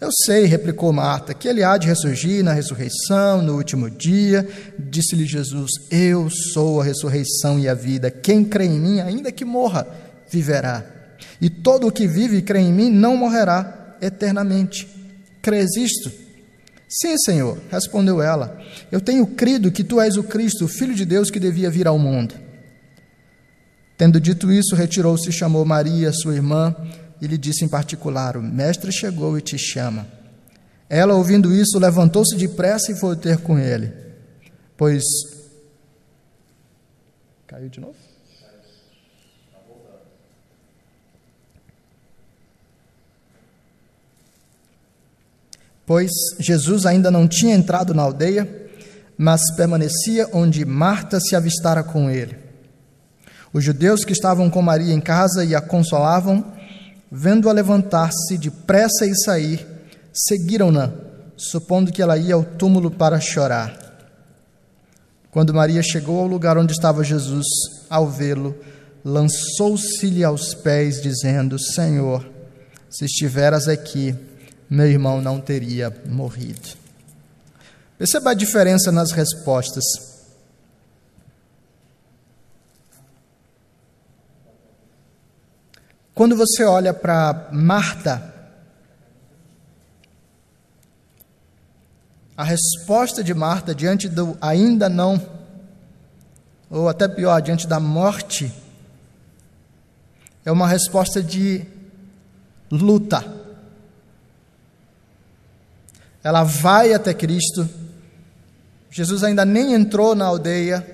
Eu 0.00 0.10
sei, 0.12 0.44
replicou 0.44 0.92
Marta, 0.92 1.34
que 1.34 1.48
ele 1.48 1.64
há 1.64 1.76
de 1.76 1.88
ressurgir 1.88 2.44
na 2.44 2.52
ressurreição, 2.52 3.42
no 3.42 3.56
último 3.56 3.90
dia. 3.90 4.48
Disse-lhe 4.78 5.26
Jesus: 5.26 5.72
Eu 5.90 6.28
sou 6.30 6.80
a 6.80 6.84
ressurreição 6.84 7.58
e 7.58 7.68
a 7.68 7.74
vida. 7.74 8.10
Quem 8.10 8.44
crê 8.44 8.66
em 8.66 8.78
mim, 8.78 9.00
ainda 9.00 9.32
que 9.32 9.44
morra, 9.44 9.88
viverá. 10.30 10.84
E 11.40 11.50
todo 11.50 11.88
o 11.88 11.92
que 11.92 12.06
vive 12.06 12.36
e 12.36 12.42
crê 12.42 12.60
em 12.60 12.72
mim 12.72 12.90
não 12.90 13.16
morrerá 13.16 13.96
eternamente. 14.00 14.88
Crês 15.42 15.74
isto? 15.76 16.12
Sim, 16.88 17.18
Senhor, 17.18 17.58
respondeu 17.70 18.22
ela. 18.22 18.60
Eu 18.90 19.00
tenho 19.00 19.26
crido 19.26 19.70
que 19.70 19.84
tu 19.84 20.00
és 20.00 20.16
o 20.16 20.22
Cristo, 20.22 20.64
o 20.64 20.68
Filho 20.68 20.94
de 20.94 21.04
Deus 21.04 21.30
que 21.30 21.40
devia 21.40 21.70
vir 21.70 21.86
ao 21.88 21.98
mundo. 21.98 22.34
Tendo 23.96 24.20
dito 24.20 24.50
isso, 24.50 24.76
retirou-se 24.76 25.28
e 25.28 25.32
chamou 25.32 25.64
Maria, 25.64 26.12
sua 26.12 26.34
irmã, 26.34 26.74
e 27.20 27.26
lhe 27.26 27.38
disse 27.38 27.64
em 27.64 27.68
particular: 27.68 28.36
O 28.36 28.42
mestre 28.42 28.92
chegou 28.92 29.36
e 29.38 29.42
te 29.42 29.58
chama. 29.58 30.06
Ela, 30.88 31.14
ouvindo 31.14 31.52
isso, 31.52 31.78
levantou-se 31.78 32.36
depressa 32.36 32.92
e 32.92 32.96
foi 32.96 33.16
ter 33.16 33.38
com 33.38 33.58
ele. 33.58 33.92
Pois. 34.76 35.02
Caiu 37.46 37.68
de 37.68 37.80
novo? 37.80 38.08
Pois 45.88 46.10
Jesus 46.38 46.84
ainda 46.84 47.10
não 47.10 47.26
tinha 47.26 47.54
entrado 47.54 47.94
na 47.94 48.02
aldeia, 48.02 48.46
mas 49.16 49.40
permanecia 49.56 50.28
onde 50.34 50.62
Marta 50.66 51.18
se 51.18 51.34
avistara 51.34 51.82
com 51.82 52.10
ele. 52.10 52.36
Os 53.54 53.64
judeus 53.64 54.04
que 54.04 54.12
estavam 54.12 54.50
com 54.50 54.60
Maria 54.60 54.92
em 54.92 55.00
casa 55.00 55.42
e 55.46 55.54
a 55.54 55.62
consolavam, 55.62 56.52
vendo-a 57.10 57.52
levantar-se 57.52 58.36
depressa 58.36 59.06
e 59.06 59.14
sair, 59.24 59.66
seguiram-na, 60.12 60.92
supondo 61.36 61.92
que 61.92 62.02
ela 62.02 62.18
ia 62.18 62.34
ao 62.34 62.44
túmulo 62.44 62.90
para 62.90 63.20
chorar. 63.20 63.88
Quando 65.30 65.54
Maria 65.54 65.82
chegou 65.82 66.20
ao 66.20 66.26
lugar 66.26 66.58
onde 66.58 66.72
estava 66.72 67.04
Jesus, 67.04 67.46
ao 67.88 68.08
vê-lo, 68.08 68.56
lançou-se-lhe 69.04 70.24
aos 70.24 70.54
pés, 70.54 71.00
dizendo: 71.00 71.58
Senhor, 71.58 72.28
se 72.90 73.04
estiveras 73.04 73.68
aqui, 73.68 74.14
meu 74.68 74.86
irmão 74.86 75.20
não 75.20 75.40
teria 75.40 75.94
morrido. 76.06 76.76
Perceba 77.96 78.30
a 78.30 78.34
diferença 78.34 78.92
nas 78.92 79.12
respostas. 79.12 79.84
Quando 86.18 86.34
você 86.34 86.64
olha 86.64 86.92
para 86.92 87.48
Marta, 87.52 88.34
a 92.36 92.42
resposta 92.42 93.22
de 93.22 93.32
Marta 93.32 93.72
diante 93.72 94.08
do 94.08 94.36
ainda 94.40 94.88
não, 94.88 95.24
ou 96.68 96.88
até 96.88 97.06
pior, 97.06 97.40
diante 97.40 97.68
da 97.68 97.78
morte, 97.78 98.52
é 100.44 100.50
uma 100.50 100.66
resposta 100.66 101.22
de 101.22 101.64
luta 102.68 103.24
ela 106.20 106.42
vai 106.42 106.92
até 106.92 107.14
Cristo. 107.14 107.68
Jesus 108.90 109.22
ainda 109.22 109.44
nem 109.44 109.72
entrou 109.72 110.16
na 110.16 110.24
aldeia, 110.26 110.84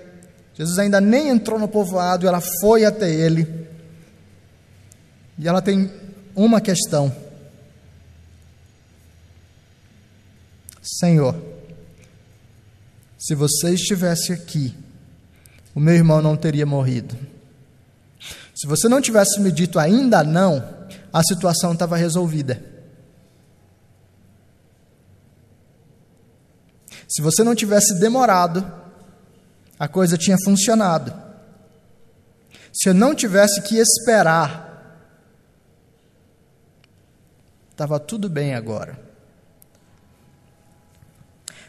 Jesus 0.53 0.79
ainda 0.79 1.01
nem 1.01 1.31
entrou 1.31 1.59
no 1.59 1.67
povoado, 1.67 2.29
ela 2.29 2.43
foi 2.61 2.85
até 2.85 3.11
ele. 3.11 3.74
E 5.39 5.49
ela 5.49 5.61
tem 5.61 5.91
uma 6.35 6.61
questão: 6.61 7.15
Senhor, 10.83 11.35
se 13.19 13.35
você 13.35 13.71
estivesse 13.71 14.33
aqui, 14.33 14.75
o 15.75 15.81
meu 15.81 15.95
irmão 15.95 16.21
não 16.21 16.37
teria 16.37 16.67
morrido. 16.67 17.17
Se 18.55 18.67
você 18.67 18.89
não 18.89 19.01
tivesse 19.01 19.41
me 19.41 19.51
dito 19.51 19.79
ainda 19.79 20.23
não, 20.23 20.63
a 21.13 21.23
situação 21.23 21.73
estava 21.73 21.97
resolvida. 21.97 22.63
Se 27.09 27.23
você 27.23 27.43
não 27.43 27.55
tivesse 27.55 27.99
demorado, 27.99 28.65
a 29.79 29.89
coisa 29.89 30.17
tinha 30.17 30.37
funcionado. 30.45 31.13
Se 32.73 32.89
eu 32.89 32.95
não 32.95 33.15
tivesse 33.15 33.63
que 33.63 33.77
esperar, 33.77 34.74
estava 37.75 38.01
tudo 38.01 38.31
bem 38.31 38.55
agora. 38.55 38.99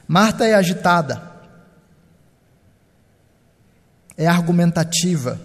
Marta 0.08 0.46
é 0.46 0.54
agitada, 0.54 1.22
é 4.16 4.28
argumentativa 4.28 5.40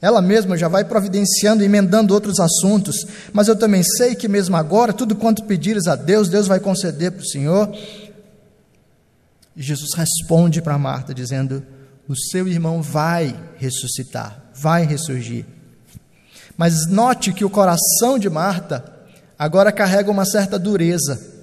ela 0.00 0.20
mesma 0.20 0.56
já 0.56 0.68
vai 0.68 0.84
providenciando, 0.84 1.64
emendando 1.64 2.12
outros 2.12 2.38
assuntos, 2.38 3.06
mas 3.32 3.48
eu 3.48 3.56
também 3.56 3.82
sei 3.82 4.14
que 4.14 4.28
mesmo 4.28 4.56
agora, 4.56 4.92
tudo 4.92 5.16
quanto 5.16 5.44
pedires 5.44 5.86
a 5.86 5.96
Deus, 5.96 6.28
Deus 6.28 6.46
vai 6.46 6.60
conceder 6.60 7.12
para 7.12 7.22
o 7.22 7.26
Senhor. 7.26 7.74
E 9.56 9.62
Jesus 9.62 9.94
responde 9.94 10.60
para 10.60 10.78
Marta, 10.78 11.14
dizendo: 11.14 11.64
O 12.06 12.14
seu 12.14 12.46
irmão 12.46 12.82
vai 12.82 13.34
ressuscitar, 13.56 14.50
vai 14.54 14.84
ressurgir. 14.84 15.46
Mas 16.56 16.86
note 16.88 17.32
que 17.32 17.44
o 17.44 17.50
coração 17.50 18.18
de 18.18 18.30
Marta 18.30 18.84
agora 19.38 19.70
carrega 19.70 20.10
uma 20.10 20.24
certa 20.24 20.58
dureza. 20.58 21.34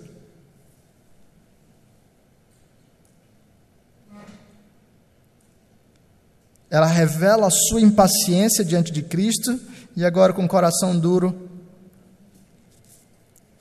Ela 6.70 6.88
revela 6.88 7.48
a 7.48 7.52
sua 7.52 7.80
impaciência 7.82 8.66
diante 8.66 8.92
de 8.92 9.04
Cristo 9.04 9.60
e 9.96 10.04
agora 10.04 10.34
com 10.34 10.44
o 10.44 10.48
coração 10.48 10.98
duro, 10.98 11.50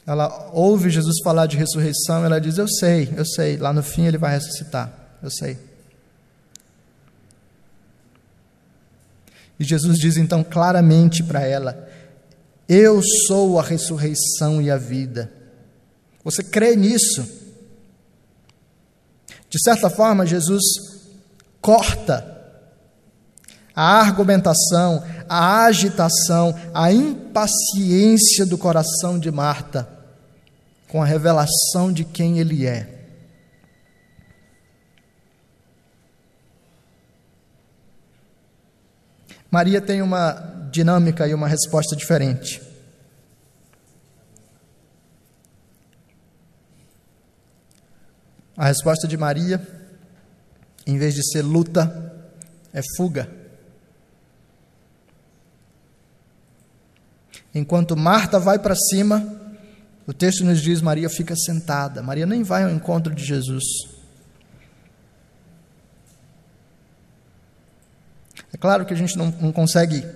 ela 0.07 0.51
ouve 0.53 0.89
Jesus 0.89 1.19
falar 1.23 1.47
de 1.47 1.59
ressurreição, 1.59 2.25
ela 2.25 2.41
diz: 2.41 2.57
Eu 2.57 2.67
sei, 2.67 3.13
eu 3.15 3.25
sei, 3.27 3.59
lá 3.59 3.71
no 3.73 3.83
fim 3.83 4.07
ele 4.07 4.17
vai 4.17 4.33
ressuscitar, 4.33 4.91
eu 5.23 5.31
sei. 5.31 5.72
E 9.63 9.65
Jesus 9.65 9.97
diz 9.97 10.17
então 10.17 10.43
claramente 10.43 11.23
para 11.23 11.41
ela: 11.47 11.89
Eu 12.69 13.01
sou 13.29 13.61
a 13.61 13.63
ressurreição 13.63 14.61
e 14.61 14.69
a 14.69 14.77
vida. 14.77 15.31
Você 16.25 16.43
crê 16.43 16.75
nisso? 16.75 17.25
De 19.49 19.63
certa 19.63 19.89
forma, 19.89 20.27
Jesus 20.27 20.65
corta 21.61 22.29
a 23.73 24.01
argumentação, 24.01 25.05
a 25.29 25.67
agitação, 25.67 26.53
a 26.75 26.93
impaciência 26.93 28.45
do 28.45 28.59
coração 28.59 29.17
de 29.17 29.31
Marta 29.31 29.89
com 30.89 31.01
a 31.01 31.07
revelação 31.07 31.93
de 31.93 32.05
quem 32.05 32.41
ele 32.41 32.67
é. 32.67 33.02
Maria 39.53 39.83
tem 39.83 40.01
uma 40.01 40.33
dinâmica 40.71 41.29
e 41.29 41.35
uma 41.35 41.47
resposta 41.47 41.95
diferente. 41.95 42.63
A 48.57 48.65
resposta 48.65 49.07
de 49.07 49.15
Maria, 49.15 49.61
em 50.87 50.97
vez 50.97 51.15
de 51.15 51.23
ser 51.31 51.43
luta, 51.43 52.33
é 52.73 52.81
fuga. 52.97 53.31
Enquanto 57.55 57.95
Marta 57.95 58.39
vai 58.39 58.59
para 58.59 58.75
cima, 58.75 59.23
o 60.07 60.15
texto 60.15 60.45
nos 60.45 60.63
diz: 60.63 60.81
Maria 60.81 61.11
fica 61.11 61.37
sentada. 61.37 62.03
Maria 62.03 62.25
nem 62.25 62.43
vai 62.43 62.65
ao 62.65 62.71
encontro 62.71 63.15
de 63.15 63.23
Jesus. 63.23 63.92
Claro 68.63 68.87
que 68.87 68.95
a 68.95 68.97
gente 68.97 69.19
não, 69.19 69.27
não 69.39 69.53
consegue 69.53 70.07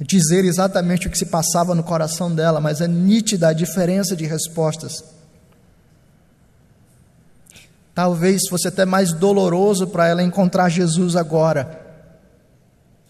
dizer 0.00 0.44
exatamente 0.44 1.06
o 1.06 1.10
que 1.10 1.16
se 1.16 1.26
passava 1.26 1.76
no 1.76 1.84
coração 1.84 2.34
dela, 2.34 2.60
mas 2.60 2.80
é 2.80 2.88
nítida 2.88 3.48
a 3.48 3.52
diferença 3.52 4.16
de 4.16 4.26
respostas. 4.26 5.04
Talvez 7.94 8.48
fosse 8.50 8.66
até 8.66 8.84
mais 8.84 9.12
doloroso 9.12 9.86
para 9.86 10.08
ela 10.08 10.24
encontrar 10.24 10.68
Jesus 10.68 11.14
agora 11.14 11.86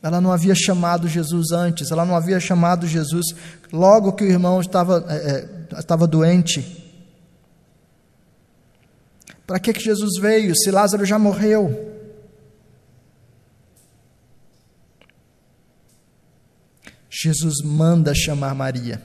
ela 0.06 0.20
não 0.20 0.30
havia 0.30 0.54
chamado 0.54 1.08
Jesus 1.08 1.50
antes, 1.50 1.90
ela 1.90 2.04
não 2.04 2.14
havia 2.14 2.38
chamado 2.38 2.86
Jesus 2.86 3.26
logo 3.72 4.12
que 4.12 4.22
o 4.22 4.28
irmão 4.28 4.60
estava, 4.60 5.04
é, 5.08 5.16
é, 5.16 5.78
estava 5.80 6.06
doente. 6.06 6.84
Para 9.44 9.58
que, 9.58 9.72
que 9.72 9.82
Jesus 9.82 10.20
veio 10.20 10.54
se 10.54 10.70
Lázaro 10.70 11.04
já 11.04 11.18
morreu? 11.18 11.95
Jesus 17.18 17.62
manda 17.64 18.14
chamar 18.14 18.54
Maria. 18.54 19.00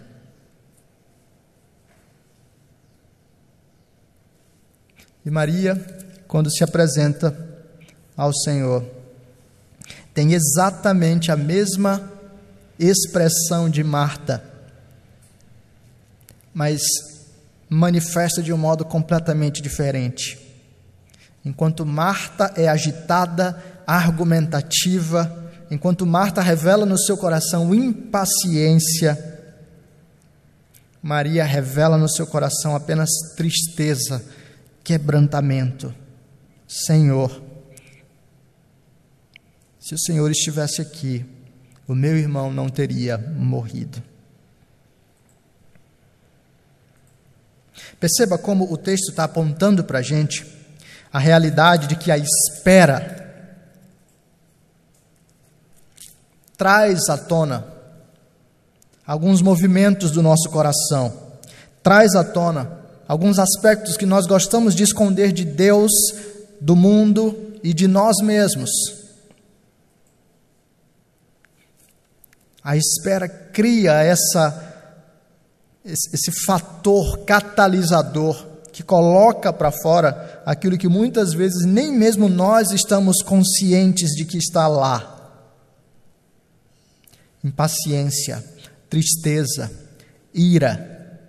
E 5.26 5.30
Maria, 5.30 5.76
quando 6.28 6.51
se 6.51 6.62
apresenta 6.62 7.34
ao 8.18 8.34
Senhor, 8.34 8.86
tem 10.14 10.34
exatamente 10.34 11.32
a 11.32 11.38
mesma 11.38 12.12
expressão 12.78 13.70
de 13.70 13.82
Marta, 13.82 14.43
mas 16.53 16.82
manifesta 17.70 18.43
de 18.43 18.51
um 18.51 18.57
modo 18.57 18.84
completamente 18.84 19.62
diferente. 19.62 20.38
Enquanto 21.45 21.86
Marta 21.86 22.53
é 22.57 22.68
agitada, 22.68 23.64
argumentativa, 23.88 25.40
enquanto 25.72 26.05
Marta 26.05 26.41
revela 26.41 26.86
no 26.86 26.99
seu 26.99 27.17
coração 27.17 27.74
impaciência, 27.74 29.17
Maria 31.01 31.45
revela 31.45 31.97
no 31.97 32.09
seu 32.09 32.28
coração 32.28 32.76
apenas 32.76 33.09
tristeza, 33.38 34.24
quebrantamento. 34.84 35.95
Senhor, 36.67 37.41
se 39.80 39.95
o 39.95 39.97
Senhor 39.97 40.30
estivesse 40.30 40.82
aqui, 40.82 41.26
o 41.88 41.95
meu 41.95 42.17
irmão 42.17 42.51
não 42.51 42.69
teria 42.69 43.17
morrido. 43.17 44.03
Perceba 47.99 48.38
como 48.38 48.72
o 48.72 48.78
texto 48.78 49.09
está 49.09 49.24
apontando 49.24 49.84
para 49.84 49.99
a 49.99 50.01
gente 50.01 50.45
a 51.13 51.19
realidade 51.19 51.88
de 51.88 51.95
que 51.95 52.11
a 52.11 52.17
espera 52.17 53.20
traz 56.62 57.09
à 57.09 57.18
tona 57.18 57.66
alguns 59.03 59.41
movimentos 59.41 60.12
do 60.12 60.22
nosso 60.22 60.47
coração, 60.51 61.12
traz 61.82 62.14
à 62.14 62.24
tona 62.24 62.72
alguns 63.07 63.39
aspectos 63.39 63.97
que 63.97 64.05
nós 64.05 64.28
gostamos 64.28 64.76
de 64.76 64.84
esconder 64.84 65.32
de 65.32 65.43
Deus, 65.43 65.91
do 66.62 66.76
mundo 66.76 67.36
e 67.64 67.74
de 67.74 67.88
nós 67.88 68.18
mesmos. 68.22 68.70
A 72.64 72.78
espera 72.78 73.28
cria 73.28 73.93
essa 73.93 74.68
esse 75.84 76.32
fator 76.45 77.26
catalisador 77.26 78.45
que 78.72 78.84
coloca 78.84 79.51
para 79.51 79.72
fora 79.72 80.43
aquilo 80.45 80.78
que 80.78 80.88
muitas 80.88 81.34
vezes 81.34 81.66
nem 81.66 81.91
mesmo 81.91 82.30
nós 82.30 82.70
estamos 82.70 83.24
conscientes 83.24 84.12
de 84.12 84.26
que 84.26 84.38
está 84.38 84.68
lá. 84.68 85.20
Impaciência, 87.43 88.43
tristeza, 88.89 89.71
ira, 90.33 91.19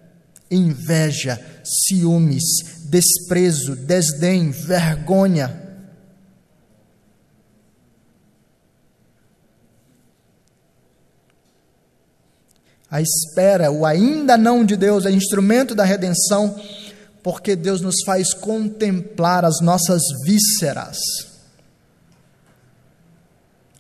inveja, 0.51 1.41
ciúmes, 1.65 2.43
desprezo, 2.91 3.75
desdém, 3.75 4.51
vergonha. 4.51 5.63
A 12.91 13.01
espera, 13.01 13.71
o 13.71 13.87
ainda 13.87 14.37
não 14.37 14.63
de 14.67 14.77
Deus 14.77 15.07
é 15.07 15.11
instrumento 15.11 15.75
da 15.75 15.83
redenção, 15.83 16.61
porque 17.23 17.57
Deus 17.57 17.81
nos 17.81 18.03
faz 18.05 18.35
contemplar 18.35 19.47
as 19.47 19.63
nossas 19.63 20.03
vísceras. 20.27 20.99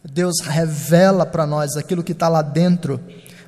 Deus 0.04 0.40
revela 0.40 1.24
para 1.24 1.46
nós 1.46 1.76
aquilo 1.76 2.02
que 2.02 2.12
está 2.12 2.28
lá 2.28 2.42
dentro, 2.42 3.00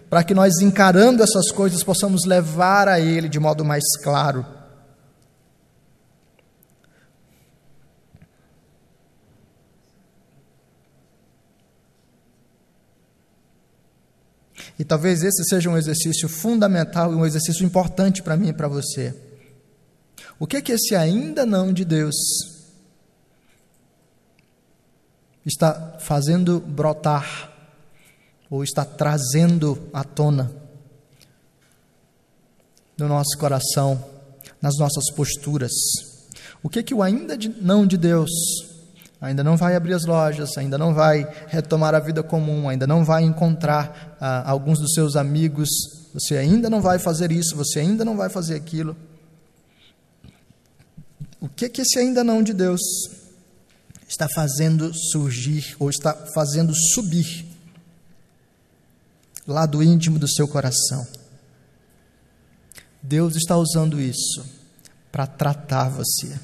para 0.08 0.22
que 0.22 0.34
nós, 0.34 0.60
encarando 0.60 1.22
essas 1.22 1.50
coisas, 1.50 1.82
possamos 1.82 2.24
levar 2.24 2.88
a 2.88 3.00
Ele 3.00 3.28
de 3.28 3.40
modo 3.40 3.64
mais 3.64 3.84
claro. 4.02 4.46
E 14.78 14.84
talvez 14.84 15.22
esse 15.22 15.44
seja 15.44 15.70
um 15.70 15.76
exercício 15.76 16.28
fundamental 16.28 17.12
e 17.12 17.16
um 17.16 17.24
exercício 17.24 17.64
importante 17.64 18.22
para 18.22 18.36
mim 18.36 18.48
e 18.48 18.52
para 18.52 18.68
você. 18.68 19.14
O 20.38 20.46
que 20.46 20.56
é 20.56 20.62
que 20.62 20.72
esse 20.72 20.96
ainda 20.96 21.46
não 21.46 21.72
de 21.72 21.84
Deus 21.84 22.14
está 25.44 25.96
fazendo 25.98 26.60
brotar 26.60 27.52
ou 28.50 28.62
está 28.62 28.84
trazendo 28.84 29.88
à 29.92 30.02
tona 30.04 30.50
no 32.96 33.08
nosso 33.08 33.36
coração, 33.38 34.02
nas 34.60 34.76
nossas 34.78 35.10
posturas? 35.14 35.72
O 36.62 36.68
que 36.68 36.78
é 36.78 36.82
que 36.82 36.94
o 36.94 37.02
ainda 37.02 37.36
de, 37.36 37.48
não 37.48 37.86
de 37.86 37.96
Deus 37.96 38.30
ainda 39.20 39.42
não 39.42 39.56
vai 39.56 39.74
abrir 39.74 39.94
as 39.94 40.04
lojas, 40.04 40.56
ainda 40.58 40.76
não 40.76 40.92
vai 40.92 41.26
retomar 41.48 41.94
a 41.94 41.98
vida 41.98 42.22
comum, 42.22 42.68
ainda 42.68 42.86
não 42.86 43.04
vai 43.04 43.22
encontrar 43.22 44.16
ah, 44.20 44.50
alguns 44.50 44.78
dos 44.78 44.92
seus 44.92 45.16
amigos, 45.16 45.68
você 46.12 46.36
ainda 46.36 46.68
não 46.68 46.80
vai 46.80 46.98
fazer 46.98 47.32
isso, 47.32 47.56
você 47.56 47.80
ainda 47.80 48.04
não 48.04 48.16
vai 48.16 48.28
fazer 48.28 48.54
aquilo. 48.54 48.94
O 51.40 51.48
que 51.48 51.68
que 51.68 51.82
esse 51.82 51.98
ainda 51.98 52.22
não 52.22 52.42
de 52.42 52.52
Deus 52.52 52.80
está 54.08 54.28
fazendo 54.28 54.92
surgir 54.94 55.74
ou 55.78 55.90
está 55.90 56.14
fazendo 56.34 56.74
subir 56.74 57.46
lá 59.46 59.66
do 59.66 59.82
íntimo 59.82 60.18
do 60.18 60.28
seu 60.28 60.46
coração? 60.48 61.06
Deus 63.02 63.36
está 63.36 63.56
usando 63.56 64.00
isso 64.00 64.44
para 65.12 65.26
tratar 65.26 65.90
você. 65.90 66.38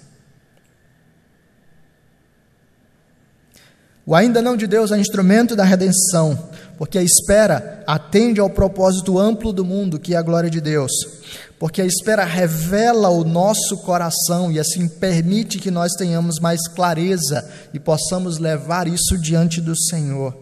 O 4.04 4.14
ainda 4.14 4.42
não 4.42 4.56
de 4.56 4.66
Deus 4.66 4.90
é 4.90 4.98
instrumento 4.98 5.54
da 5.54 5.64
redenção, 5.64 6.50
porque 6.76 6.98
a 6.98 7.02
espera 7.02 7.82
atende 7.86 8.40
ao 8.40 8.50
propósito 8.50 9.18
amplo 9.18 9.52
do 9.52 9.64
mundo, 9.64 9.98
que 9.98 10.14
é 10.14 10.16
a 10.16 10.22
glória 10.22 10.50
de 10.50 10.60
Deus. 10.60 10.90
Porque 11.60 11.82
a 11.82 11.84
espera 11.84 12.24
revela 12.24 13.10
o 13.10 13.22
nosso 13.22 13.76
coração 13.84 14.50
e 14.50 14.58
assim 14.58 14.88
permite 14.88 15.58
que 15.58 15.70
nós 15.70 15.92
tenhamos 15.92 16.40
mais 16.40 16.66
clareza 16.66 17.46
e 17.74 17.78
possamos 17.78 18.38
levar 18.38 18.88
isso 18.88 19.18
diante 19.18 19.60
do 19.60 19.76
Senhor. 19.76 20.34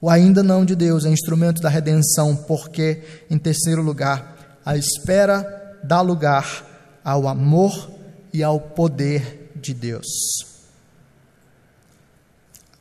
O 0.00 0.08
ainda 0.08 0.40
não 0.40 0.64
de 0.64 0.76
Deus 0.76 1.04
é 1.04 1.10
instrumento 1.10 1.60
da 1.60 1.68
redenção, 1.68 2.36
porque, 2.36 3.02
em 3.28 3.36
terceiro 3.36 3.82
lugar, 3.82 4.60
a 4.64 4.76
espera 4.76 5.80
dá 5.82 6.00
lugar 6.00 7.00
ao 7.02 7.26
amor 7.26 7.90
e 8.32 8.44
ao 8.44 8.60
poder 8.60 9.50
de 9.56 9.74
Deus. 9.74 10.06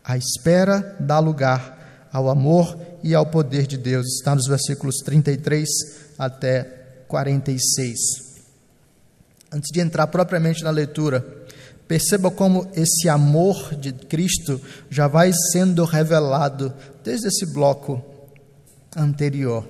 A 0.03 0.15
espera 0.15 0.95
dá 0.99 1.17
lugar 1.17 2.07
ao 2.13 2.29
amor 2.29 2.77
e 3.03 3.15
ao 3.15 3.25
poder 3.25 3.65
de 3.65 3.77
Deus. 3.77 4.05
Está 4.19 4.35
nos 4.35 4.45
versículos 4.45 4.97
33 4.97 5.67
até 6.19 6.63
46. 7.07 7.97
Antes 9.51 9.71
de 9.71 9.79
entrar 9.79 10.07
propriamente 10.07 10.63
na 10.63 10.69
leitura, 10.69 11.25
perceba 11.87 12.29
como 12.29 12.69
esse 12.75 13.07
amor 13.07 13.73
de 13.75 13.93
Cristo 13.93 14.61
já 14.89 15.07
vai 15.07 15.31
sendo 15.51 15.85
revelado 15.85 16.73
desde 17.03 17.29
esse 17.29 17.51
bloco 17.51 18.03
anterior. 18.95 19.67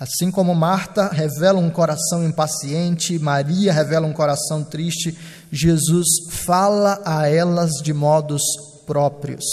Assim 0.00 0.30
como 0.30 0.54
Marta 0.54 1.08
revela 1.08 1.58
um 1.58 1.70
coração 1.70 2.24
impaciente, 2.24 3.18
Maria 3.18 3.72
revela 3.72 4.06
um 4.06 4.12
coração 4.12 4.64
triste, 4.64 5.16
Jesus 5.50 6.06
fala 6.30 7.02
a 7.04 7.28
elas 7.28 7.72
de 7.82 7.92
modos 7.92 8.42
próprios. 8.86 9.44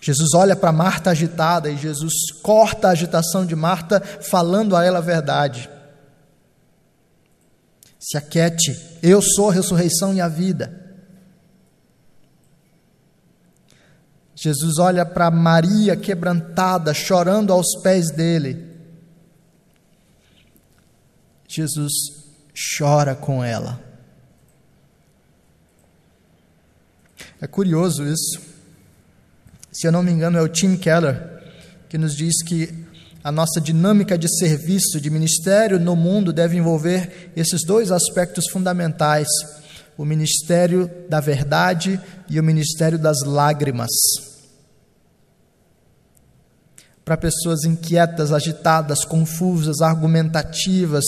Jesus 0.00 0.30
olha 0.34 0.56
para 0.56 0.72
Marta 0.72 1.10
agitada 1.10 1.70
e 1.70 1.76
Jesus 1.76 2.32
corta 2.42 2.88
a 2.88 2.92
agitação 2.92 3.44
de 3.44 3.54
Marta, 3.54 4.00
falando 4.00 4.74
a 4.74 4.84
ela 4.84 4.98
a 4.98 5.02
verdade. 5.02 5.68
Se 7.98 8.16
aquete, 8.16 8.98
eu 9.02 9.20
sou 9.20 9.50
a 9.50 9.52
ressurreição 9.52 10.14
e 10.14 10.20
a 10.20 10.28
vida. 10.28 10.80
Jesus 14.34 14.78
olha 14.78 15.04
para 15.04 15.30
Maria 15.30 15.94
quebrantada, 15.94 16.94
chorando 16.94 17.52
aos 17.52 17.78
pés 17.82 18.10
dele. 18.10 18.70
Jesus 21.46 21.92
chora 22.78 23.14
com 23.14 23.44
ela. 23.44 23.78
É 27.38 27.46
curioso 27.46 28.02
isso. 28.06 28.59
Se 29.80 29.86
eu 29.86 29.92
não 29.92 30.02
me 30.02 30.12
engano, 30.12 30.36
é 30.36 30.42
o 30.42 30.48
Tim 30.48 30.76
Keller 30.76 31.40
que 31.88 31.96
nos 31.96 32.14
diz 32.14 32.42
que 32.42 32.68
a 33.24 33.32
nossa 33.32 33.58
dinâmica 33.58 34.18
de 34.18 34.28
serviço, 34.28 35.00
de 35.00 35.08
ministério 35.08 35.80
no 35.80 35.96
mundo 35.96 36.34
deve 36.34 36.58
envolver 36.58 37.32
esses 37.34 37.64
dois 37.64 37.90
aspectos 37.90 38.44
fundamentais: 38.50 39.26
o 39.96 40.04
ministério 40.04 40.90
da 41.08 41.18
verdade 41.18 41.98
e 42.28 42.38
o 42.38 42.44
ministério 42.44 42.98
das 42.98 43.20
lágrimas 43.24 43.88
para 47.02 47.16
pessoas 47.16 47.64
inquietas, 47.64 48.32
agitadas, 48.32 49.06
confusas, 49.06 49.80
argumentativas. 49.80 51.04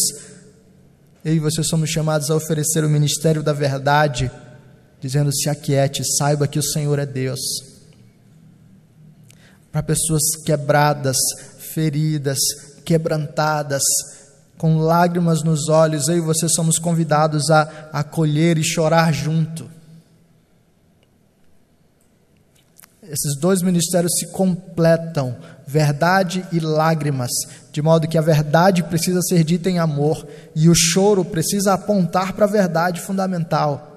Eu 1.23 1.35
e 1.35 1.39
você 1.39 1.63
somos 1.63 1.91
chamados 1.91 2.31
a 2.31 2.35
oferecer 2.35 2.83
o 2.85 2.89
ministério 2.89 3.43
da 3.43 3.53
verdade, 3.53 4.31
dizendo: 4.99 5.31
se 5.31 5.51
aquiete, 5.51 6.03
saiba 6.17 6.49
que 6.49 6.59
o 6.59 6.63
Senhor 6.63 6.99
é 6.99 7.05
Deus. 7.05 7.72
Para 9.73 9.83
pessoas 9.83 10.23
quebradas, 10.45 11.17
feridas, 11.59 12.39
quebrantadas, 12.85 13.83
com 14.59 14.79
lágrimas 14.79 15.43
nos 15.43 15.69
olhos, 15.69 16.07
eu 16.09 16.19
e 16.19 16.21
você 16.21 16.49
somos 16.49 16.79
convidados 16.79 17.51
a 17.51 17.63
acolher 17.93 18.59
e 18.59 18.63
chorar 18.63 19.13
junto. 19.13 19.69
Esses 23.03 23.37
dois 23.37 23.61
ministérios 23.61 24.13
se 24.19 24.29
completam, 24.29 25.37
verdade 25.67 26.47
e 26.53 26.61
lágrimas, 26.61 27.31
de 27.73 27.83
modo 27.83 28.07
que 28.07 28.17
a 28.17 28.23
verdade 28.23 28.85
precisa 28.85 29.21
ser 29.23 29.43
dita 29.43 29.69
em 29.69 29.79
amor 29.79 30.27
e 30.55 30.69
o 30.69 30.75
choro 30.75 31.25
precisa 31.25 31.75
apontar 31.75 32.33
para 32.33 32.45
a 32.45 32.49
verdade 32.49 33.01
fundamental. 33.01 33.92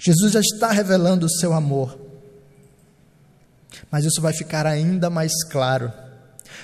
Jesus 0.00 0.32
já 0.32 0.40
está 0.40 0.72
revelando 0.72 1.26
o 1.26 1.30
seu 1.30 1.52
amor, 1.52 2.00
mas 3.90 4.06
isso 4.06 4.22
vai 4.22 4.32
ficar 4.32 4.66
ainda 4.66 5.10
mais 5.10 5.44
claro. 5.44 5.92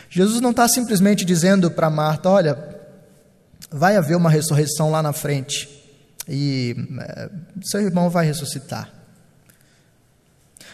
Jesus 0.09 0.41
não 0.41 0.53
está 0.53 0.67
simplesmente 0.67 1.23
dizendo 1.23 1.71
para 1.71 1.91
Marta: 1.91 2.31
olha, 2.31 2.81
vai 3.71 3.95
haver 3.95 4.17
uma 4.17 4.31
ressurreição 4.31 4.91
lá 4.91 5.03
na 5.03 5.13
frente 5.13 5.69
e 6.27 6.75
é, 6.99 7.31
seu 7.63 7.83
irmão 7.83 8.09
vai 8.09 8.25
ressuscitar. 8.25 8.91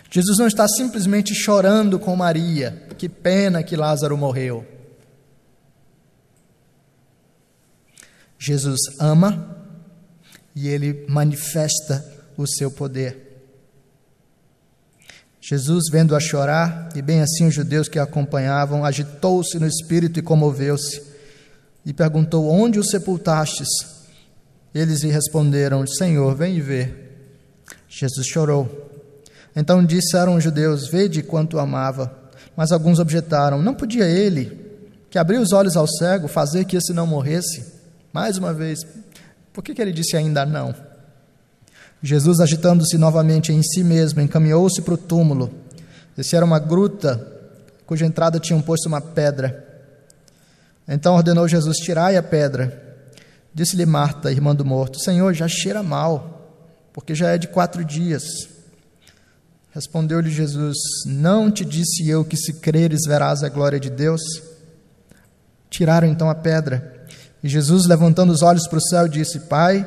Jesus 0.08 0.38
não 0.38 0.46
está 0.46 0.68
simplesmente 0.68 1.34
chorando 1.34 1.98
com 1.98 2.14
Maria, 2.14 2.86
que 2.96 3.08
pena 3.08 3.64
que 3.64 3.74
Lázaro 3.74 4.16
morreu. 4.16 4.64
Jesus 8.38 8.78
ama 9.00 9.56
e 10.54 10.68
ele 10.68 11.06
manifesta 11.08 12.11
o 12.43 12.49
seu 12.49 12.70
poder. 12.70 13.30
Jesus, 15.40 15.84
vendo-a 15.90 16.20
chorar, 16.20 16.90
e 16.95 17.03
bem 17.03 17.20
assim 17.20 17.47
os 17.47 17.55
judeus 17.55 17.88
que 17.88 17.99
a 17.99 18.05
acompanhavam, 18.05 18.84
agitou-se 18.84 19.59
no 19.59 19.66
espírito 19.66 20.18
e 20.18 20.22
comoveu-se 20.22 21.03
e 21.84 21.93
perguntou: 21.93 22.49
Onde 22.49 22.78
o 22.78 22.84
sepultastes? 22.84 23.68
Eles 24.74 25.03
lhe 25.03 25.11
responderam: 25.11 25.86
Senhor, 25.86 26.34
vem 26.34 26.57
e 26.57 26.61
vê. 26.61 26.95
Jesus 27.88 28.26
chorou. 28.26 28.90
Então 29.55 29.84
disseram 29.84 30.36
os 30.36 30.45
judeus: 30.45 30.88
Vede 30.88 31.22
quanto 31.22 31.59
amava. 31.59 32.16
Mas 32.57 32.70
alguns 32.70 32.99
objetaram: 32.99 33.61
Não 33.61 33.74
podia 33.74 34.07
ele, 34.07 34.70
que 35.11 35.18
abriu 35.18 35.40
os 35.40 35.53
olhos 35.53 35.76
ao 35.76 35.86
cego, 35.86 36.28
fazer 36.28 36.64
que 36.64 36.76
esse 36.76 36.93
não 36.93 37.07
morresse? 37.07 37.64
Mais 38.12 38.36
uma 38.36 38.53
vez, 38.53 38.86
por 39.53 39.64
que, 39.64 39.74
que 39.74 39.82
ele 39.82 39.93
disse 39.93 40.16
ainda 40.16 40.47
não? 40.47 40.74
Jesus, 42.03 42.40
agitando-se 42.40 42.98
novamente 42.98 43.53
em 43.53 43.62
si 43.62 43.84
mesmo, 43.84 44.20
encaminhou-se 44.20 44.82
para 44.82 44.94
o 44.94 44.98
túmulo. 44.98 45.53
Esse 46.18 46.34
era 46.34 46.44
uma 46.44 46.59
gruta 46.59 47.26
cuja 47.86 48.05
entrada 48.05 48.40
tinham 48.40 48.61
posto 48.61 48.86
uma 48.86 49.00
pedra. 49.00 49.64
Então 50.88 51.14
ordenou 51.14 51.46
Jesus: 51.46 51.76
Tirai 51.76 52.16
a 52.16 52.22
pedra. 52.22 52.80
Disse-lhe 53.55 53.86
Marta, 53.86 54.32
irmã 54.32 54.55
do 54.55 54.64
morto: 54.64 54.98
Senhor, 54.98 55.32
já 55.32 55.46
cheira 55.46 55.82
mal, 55.82 56.50
porque 56.92 57.14
já 57.14 57.30
é 57.30 57.38
de 57.38 57.48
quatro 57.48 57.84
dias. 57.84 58.24
Respondeu-lhe 59.72 60.30
Jesus: 60.30 60.76
Não 61.07 61.50
te 61.50 61.64
disse 61.64 62.09
eu 62.09 62.24
que 62.24 62.36
se 62.36 62.55
creres 62.55 63.03
verás 63.07 63.42
a 63.42 63.48
glória 63.48 63.78
de 63.78 63.90
Deus? 63.90 64.20
Tiraram 65.70 66.09
então 66.09 66.28
a 66.28 66.34
pedra. 66.34 67.07
E 67.42 67.48
Jesus, 67.48 67.86
levantando 67.86 68.32
os 68.32 68.42
olhos 68.42 68.66
para 68.66 68.78
o 68.78 68.82
céu, 68.82 69.07
disse: 69.07 69.40
Pai, 69.40 69.86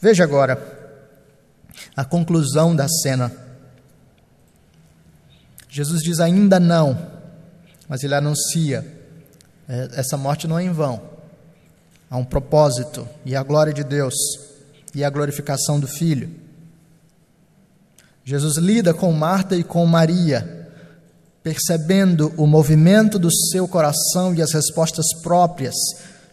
Veja 0.00 0.24
agora 0.24 0.76
a 1.96 2.04
conclusão 2.04 2.74
da 2.74 2.88
cena. 2.88 3.32
Jesus 5.68 6.02
diz 6.02 6.20
ainda 6.20 6.58
não, 6.58 6.98
mas 7.88 8.02
ele 8.02 8.14
anuncia 8.14 8.98
é, 9.68 9.90
essa 9.92 10.16
morte 10.16 10.48
não 10.48 10.58
é 10.58 10.64
em 10.64 10.72
vão. 10.72 11.00
Há 12.10 12.16
um 12.16 12.24
propósito, 12.24 13.06
e 13.24 13.36
a 13.36 13.42
glória 13.42 13.72
de 13.72 13.84
Deus, 13.84 14.14
e 14.94 15.04
a 15.04 15.10
glorificação 15.10 15.78
do 15.78 15.86
Filho. 15.86 16.30
Jesus 18.24 18.56
lida 18.56 18.94
com 18.94 19.12
Marta 19.12 19.54
e 19.54 19.62
com 19.62 19.84
Maria, 19.84 20.70
percebendo 21.42 22.32
o 22.36 22.46
movimento 22.46 23.18
do 23.18 23.30
seu 23.30 23.68
coração 23.68 24.34
e 24.34 24.40
as 24.40 24.52
respostas 24.52 25.06
próprias. 25.22 25.74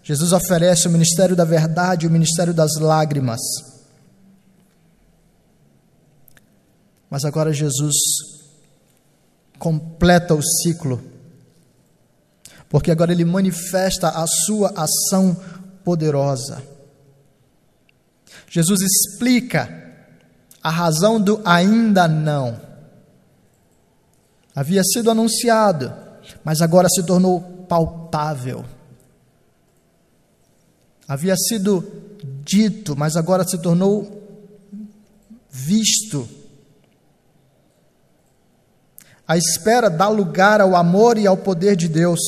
Jesus 0.06 0.32
oferece 0.32 0.88
o 0.88 0.92
ministério 0.92 1.36
da 1.36 1.44
verdade 1.44 2.06
e 2.06 2.08
o 2.08 2.12
ministério 2.12 2.54
das 2.54 2.76
lágrimas. 2.80 3.42
Mas 7.10 7.26
agora 7.26 7.52
Jesus 7.52 7.96
completa 9.58 10.34
o 10.34 10.42
ciclo 10.42 11.16
porque 12.70 12.92
agora 12.92 13.14
ele 13.14 13.24
manifesta 13.24 14.10
a 14.10 14.28
sua 14.28 14.74
ação 14.76 15.36
poderosa. 15.82 16.62
Jesus 18.50 18.82
explica 18.82 19.70
a 20.62 20.70
razão 20.70 21.22
do 21.22 21.42
ainda 21.46 22.06
não. 22.06 22.60
Havia 24.54 24.84
sido 24.84 25.10
anunciado, 25.10 25.94
mas 26.44 26.62
agora 26.62 26.90
se 26.90 27.02
tornou 27.04 27.40
palpável. 27.70 28.66
Havia 31.08 31.36
sido 31.36 31.84
dito, 32.44 32.96
mas 32.96 33.16
agora 33.16 33.48
se 33.48 33.58
tornou 33.58 34.24
visto. 35.50 36.28
A 39.28 39.38
espera 39.38 39.90
dá 39.90 40.08
lugar 40.08 40.62
ao 40.62 40.76
amor 40.76 41.18
e 41.18 41.26
ao 41.26 41.38
poder 41.38 41.76
de 41.76 41.88
Deus 41.88 42.20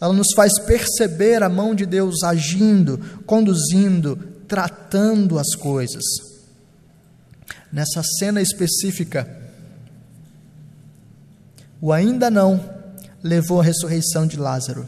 ela 0.00 0.12
nos 0.12 0.34
faz 0.34 0.52
perceber 0.66 1.42
a 1.42 1.48
mão 1.48 1.74
de 1.74 1.86
Deus 1.86 2.22
agindo, 2.22 2.98
conduzindo, 3.24 4.16
tratando 4.46 5.38
as 5.38 5.54
coisas. 5.54 6.04
Nessa 7.72 8.02
cena 8.18 8.42
específica, 8.42 9.26
o 11.80 11.90
ainda 11.90 12.30
não 12.30 12.62
levou 13.22 13.60
à 13.60 13.64
ressurreição 13.64 14.26
de 14.26 14.36
Lázaro. 14.36 14.86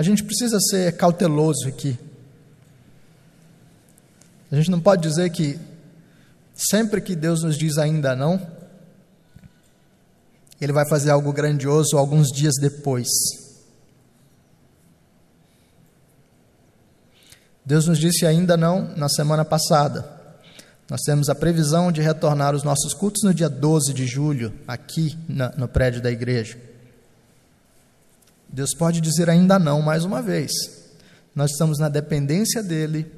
A 0.00 0.02
gente 0.02 0.24
precisa 0.24 0.58
ser 0.58 0.96
cauteloso 0.96 1.68
aqui. 1.68 1.98
A 4.50 4.56
gente 4.56 4.70
não 4.70 4.80
pode 4.80 5.02
dizer 5.02 5.28
que 5.28 5.60
sempre 6.54 7.02
que 7.02 7.14
Deus 7.14 7.42
nos 7.42 7.54
diz 7.54 7.76
ainda 7.76 8.16
não, 8.16 8.40
ele 10.58 10.72
vai 10.72 10.88
fazer 10.88 11.10
algo 11.10 11.30
grandioso 11.34 11.98
alguns 11.98 12.28
dias 12.28 12.54
depois. 12.58 13.08
Deus 17.62 17.86
nos 17.86 17.98
disse 17.98 18.24
ainda 18.24 18.56
não 18.56 18.96
na 18.96 19.10
semana 19.10 19.44
passada. 19.44 20.18
Nós 20.88 21.02
temos 21.02 21.28
a 21.28 21.34
previsão 21.34 21.92
de 21.92 22.00
retornar 22.00 22.54
os 22.54 22.62
nossos 22.62 22.94
cultos 22.94 23.22
no 23.22 23.34
dia 23.34 23.50
12 23.50 23.92
de 23.92 24.06
julho, 24.06 24.50
aqui 24.66 25.14
no 25.28 25.68
prédio 25.68 26.00
da 26.00 26.10
igreja. 26.10 26.69
Deus 28.52 28.74
pode 28.74 29.00
dizer 29.00 29.30
ainda 29.30 29.58
não 29.58 29.80
mais 29.80 30.04
uma 30.04 30.20
vez. 30.20 30.50
Nós 31.34 31.52
estamos 31.52 31.78
na 31.78 31.88
dependência 31.88 32.62
dele, 32.62 33.10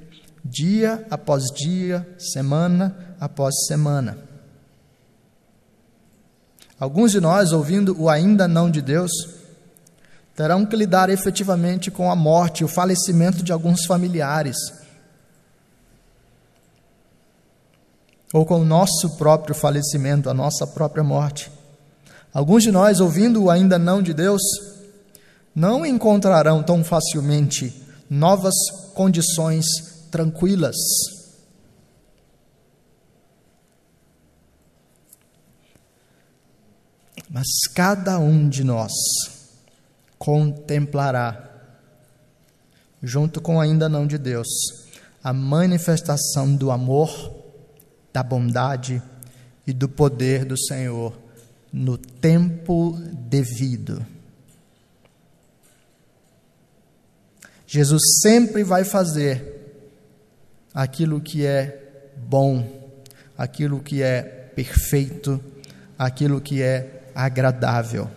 dia 0.44 1.06
após 1.10 1.44
dia, 1.54 2.06
semana 2.18 3.16
após 3.18 3.54
semana. 3.66 4.18
Alguns 6.78 7.12
de 7.12 7.20
nós, 7.20 7.52
ouvindo 7.52 7.98
o 7.98 8.10
ainda 8.10 8.46
não 8.46 8.70
de 8.70 8.82
Deus, 8.82 9.12
terão 10.34 10.66
que 10.66 10.76
lidar 10.76 11.08
efetivamente 11.08 11.90
com 11.90 12.10
a 12.10 12.16
morte, 12.16 12.64
o 12.64 12.68
falecimento 12.68 13.42
de 13.42 13.52
alguns 13.52 13.86
familiares, 13.86 14.56
ou 18.32 18.44
com 18.44 18.60
o 18.60 18.64
nosso 18.64 19.16
próprio 19.16 19.54
falecimento, 19.54 20.28
a 20.28 20.34
nossa 20.34 20.66
própria 20.66 21.04
morte. 21.04 21.52
Alguns 22.32 22.62
de 22.62 22.72
nós, 22.72 22.98
ouvindo 22.98 23.44
o 23.44 23.50
ainda 23.50 23.78
não 23.78 24.02
de 24.02 24.14
Deus, 24.14 24.42
não 25.54 25.84
encontrarão 25.84 26.62
tão 26.62 26.82
facilmente 26.82 27.82
novas 28.08 28.54
condições 28.94 29.66
tranquilas. 30.10 30.76
Mas 37.30 37.46
cada 37.74 38.18
um 38.18 38.46
de 38.46 38.62
nós 38.62 38.92
contemplará, 40.18 41.50
junto 43.02 43.40
com 43.40 43.58
ainda 43.58 43.88
não 43.88 44.06
de 44.06 44.18
Deus, 44.18 44.48
a 45.24 45.32
manifestação 45.32 46.54
do 46.54 46.70
amor, 46.70 47.34
da 48.12 48.22
bondade 48.22 49.02
e 49.66 49.72
do 49.72 49.88
poder 49.88 50.44
do 50.44 50.58
Senhor 50.58 51.16
no 51.72 51.96
tempo 51.96 52.98
devido. 53.00 54.04
Jesus 57.74 58.02
sempre 58.20 58.62
vai 58.62 58.84
fazer 58.84 59.80
aquilo 60.74 61.22
que 61.22 61.46
é 61.46 62.12
bom, 62.18 62.92
aquilo 63.36 63.80
que 63.80 64.02
é 64.02 64.20
perfeito, 64.54 65.42
aquilo 65.98 66.38
que 66.38 66.60
é 66.60 67.00
agradável. 67.14 68.10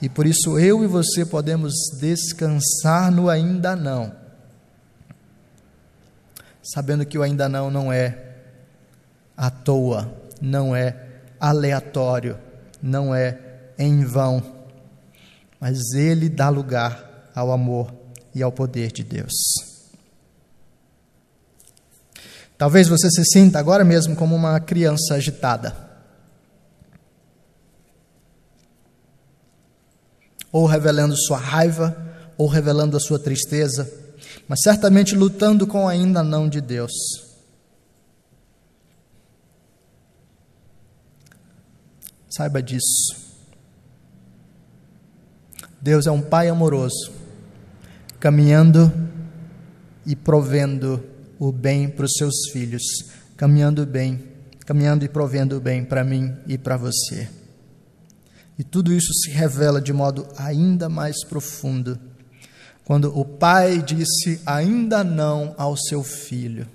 E 0.00 0.08
por 0.08 0.26
isso 0.26 0.58
eu 0.58 0.82
e 0.82 0.88
você 0.88 1.24
podemos 1.24 1.72
descansar 2.00 3.12
no 3.12 3.30
ainda 3.30 3.76
não, 3.76 4.12
sabendo 6.64 7.06
que 7.06 7.16
o 7.16 7.22
ainda 7.22 7.48
não 7.48 7.70
não 7.70 7.92
é 7.92 8.38
à 9.36 9.50
toa, 9.50 10.12
não 10.40 10.74
é 10.74 10.96
aleatório, 11.38 12.36
não 12.82 13.14
é 13.14 13.38
em 13.78 14.04
vão, 14.04 14.42
mas 15.60 15.78
ele 15.94 16.28
dá 16.28 16.48
lugar 16.48 17.11
ao 17.34 17.50
amor 17.50 17.92
e 18.34 18.42
ao 18.42 18.52
poder 18.52 18.92
de 18.92 19.02
Deus. 19.02 19.32
Talvez 22.56 22.88
você 22.88 23.10
se 23.10 23.24
sinta 23.24 23.58
agora 23.58 23.84
mesmo 23.84 24.14
como 24.14 24.34
uma 24.34 24.60
criança 24.60 25.14
agitada. 25.14 25.90
Ou 30.52 30.66
revelando 30.66 31.16
sua 31.16 31.38
raiva, 31.38 31.96
ou 32.36 32.46
revelando 32.46 32.96
a 32.96 33.00
sua 33.00 33.18
tristeza, 33.18 33.90
mas 34.46 34.60
certamente 34.62 35.14
lutando 35.14 35.66
com 35.66 35.88
ainda 35.88 36.22
não 36.22 36.48
de 36.48 36.60
Deus. 36.60 36.92
Saiba 42.30 42.62
disso. 42.62 43.16
Deus 45.80 46.06
é 46.06 46.10
um 46.10 46.22
Pai 46.22 46.48
amoroso 46.48 47.21
caminhando 48.22 48.92
e 50.06 50.14
provendo 50.14 51.02
o 51.40 51.50
bem 51.50 51.88
para 51.88 52.04
os 52.04 52.12
seus 52.16 52.50
filhos, 52.52 52.84
caminhando 53.36 53.84
bem, 53.84 54.22
caminhando 54.64 55.04
e 55.04 55.08
provendo 55.08 55.56
o 55.56 55.60
bem 55.60 55.84
para 55.84 56.04
mim 56.04 56.32
e 56.46 56.56
para 56.56 56.76
você. 56.76 57.28
E 58.56 58.62
tudo 58.62 58.92
isso 58.92 59.12
se 59.12 59.28
revela 59.28 59.80
de 59.80 59.92
modo 59.92 60.28
ainda 60.38 60.88
mais 60.88 61.24
profundo 61.24 61.98
quando 62.84 63.12
o 63.18 63.24
pai 63.24 63.82
disse 63.82 64.40
ainda 64.46 65.02
não 65.02 65.52
ao 65.58 65.76
seu 65.76 66.04
filho. 66.04 66.68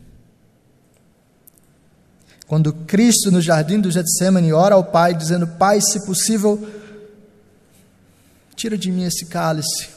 Quando 2.45 2.73
Cristo 2.73 3.31
no 3.31 3.39
jardim 3.39 3.79
do 3.79 3.89
Getsemane 3.89 4.51
ora 4.51 4.75
ao 4.75 4.83
Pai 4.83 5.13
dizendo: 5.13 5.45
Pai, 5.45 5.81
se 5.81 6.05
possível, 6.05 6.65
tira 8.55 8.77
de 8.77 8.89
mim 8.89 9.03
esse 9.03 9.25
cálice 9.25 9.96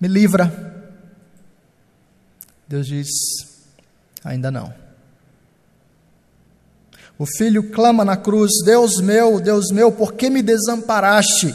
me 0.00 0.08
livra. 0.08 0.50
Deus 2.66 2.86
diz: 2.86 3.08
ainda 4.24 4.50
não. 4.50 4.72
O 7.18 7.26
filho 7.26 7.70
clama 7.70 8.04
na 8.04 8.16
cruz: 8.16 8.50
Deus 8.64 9.00
meu, 9.00 9.40
Deus 9.40 9.66
meu, 9.72 9.92
por 9.92 10.14
que 10.14 10.30
me 10.30 10.42
desamparaste? 10.42 11.54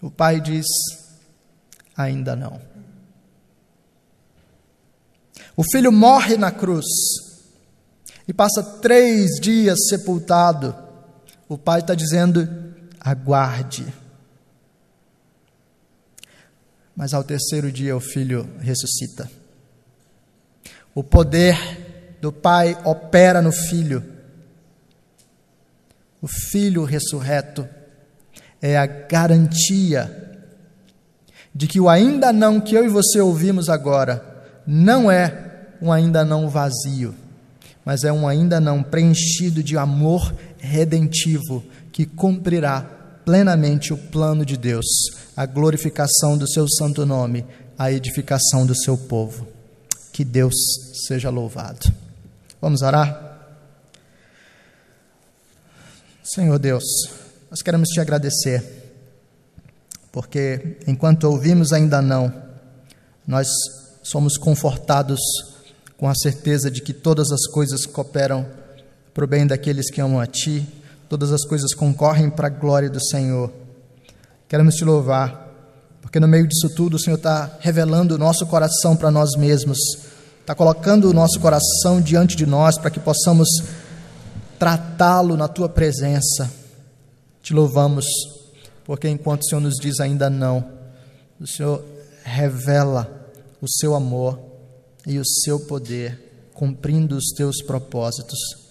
O 0.00 0.10
pai 0.10 0.40
diz: 0.40 0.66
ainda 1.94 2.34
não. 2.34 2.60
O 5.54 5.62
filho 5.62 5.92
morre 5.92 6.36
na 6.36 6.50
cruz 6.50 6.86
e 8.28 8.32
passa 8.32 8.62
três 8.62 9.40
dias 9.40 9.88
sepultado. 9.88 10.74
O 11.48 11.58
pai 11.58 11.80
está 11.80 11.94
dizendo: 11.94 12.48
aguarde 13.00 14.05
mas 16.96 17.12
ao 17.12 17.22
terceiro 17.22 17.70
dia 17.70 17.94
o 17.94 18.00
filho 18.00 18.48
ressuscita. 18.58 19.30
O 20.94 21.04
poder 21.04 22.16
do 22.22 22.32
Pai 22.32 22.76
opera 22.84 23.42
no 23.42 23.52
filho. 23.52 24.02
O 26.22 26.26
filho 26.26 26.84
ressurreto 26.84 27.68
é 28.62 28.78
a 28.78 28.86
garantia 28.86 30.22
de 31.54 31.66
que 31.66 31.78
o 31.78 31.88
ainda 31.88 32.32
não 32.32 32.60
que 32.60 32.74
eu 32.74 32.84
e 32.84 32.88
você 32.88 33.20
ouvimos 33.20 33.68
agora 33.68 34.34
não 34.66 35.10
é 35.10 35.66
um 35.80 35.92
ainda 35.92 36.24
não 36.24 36.48
vazio, 36.48 37.14
mas 37.84 38.02
é 38.02 38.12
um 38.12 38.26
ainda 38.26 38.58
não 38.58 38.82
preenchido 38.82 39.62
de 39.62 39.76
amor 39.76 40.34
redentivo 40.58 41.62
que 41.92 42.06
cumprirá 42.06 42.95
plenamente 43.26 43.92
o 43.92 43.98
plano 43.98 44.46
de 44.46 44.56
Deus, 44.56 44.86
a 45.36 45.44
glorificação 45.44 46.38
do 46.38 46.48
seu 46.48 46.68
santo 46.68 47.04
nome, 47.04 47.44
a 47.76 47.90
edificação 47.90 48.64
do 48.64 48.74
seu 48.74 48.96
povo. 48.96 49.48
Que 50.12 50.24
Deus 50.24 50.54
seja 51.08 51.28
louvado. 51.28 51.92
Vamos 52.62 52.82
orar? 52.82 53.24
Senhor 56.22 56.56
Deus, 56.60 56.84
nós 57.50 57.62
queremos 57.62 57.88
te 57.88 57.98
agradecer, 57.98 58.62
porque 60.12 60.78
enquanto 60.86 61.24
ouvimos 61.24 61.72
ainda 61.72 62.00
não, 62.00 62.32
nós 63.26 63.48
somos 64.04 64.38
confortados 64.38 65.20
com 65.96 66.08
a 66.08 66.14
certeza 66.14 66.70
de 66.70 66.80
que 66.80 66.92
todas 66.92 67.32
as 67.32 67.44
coisas 67.48 67.86
cooperam 67.86 68.46
para 69.12 69.24
o 69.24 69.28
bem 69.28 69.46
daqueles 69.46 69.90
que 69.90 70.00
amam 70.00 70.20
a 70.20 70.26
Ti 70.26 70.64
todas 71.08 71.32
as 71.32 71.44
coisas 71.44 71.74
concorrem 71.74 72.30
para 72.30 72.48
a 72.48 72.50
glória 72.50 72.90
do 72.90 73.02
Senhor. 73.02 73.50
Queremos 74.48 74.74
te 74.74 74.84
louvar, 74.84 75.52
porque 76.00 76.20
no 76.20 76.28
meio 76.28 76.46
disso 76.46 76.68
tudo 76.70 76.94
o 76.94 76.98
Senhor 76.98 77.16
está 77.16 77.58
revelando 77.60 78.14
o 78.14 78.18
nosso 78.18 78.46
coração 78.46 78.96
para 78.96 79.10
nós 79.10 79.36
mesmos, 79.36 79.78
está 80.40 80.54
colocando 80.54 81.10
o 81.10 81.12
nosso 81.12 81.40
coração 81.40 82.00
diante 82.00 82.36
de 82.36 82.46
nós 82.46 82.78
para 82.78 82.90
que 82.90 83.00
possamos 83.00 83.48
tratá-lo 84.58 85.36
na 85.36 85.48
tua 85.48 85.68
presença. 85.68 86.50
Te 87.42 87.52
louvamos, 87.52 88.06
porque 88.84 89.08
enquanto 89.08 89.42
o 89.42 89.44
Senhor 89.46 89.60
nos 89.60 89.74
diz 89.74 90.00
ainda 90.00 90.30
não, 90.30 90.64
o 91.40 91.46
Senhor 91.46 91.84
revela 92.22 93.30
o 93.60 93.68
seu 93.68 93.94
amor 93.94 94.38
e 95.06 95.18
o 95.18 95.24
seu 95.24 95.60
poder, 95.60 96.50
cumprindo 96.54 97.16
os 97.16 97.26
teus 97.36 97.62
propósitos. 97.62 98.65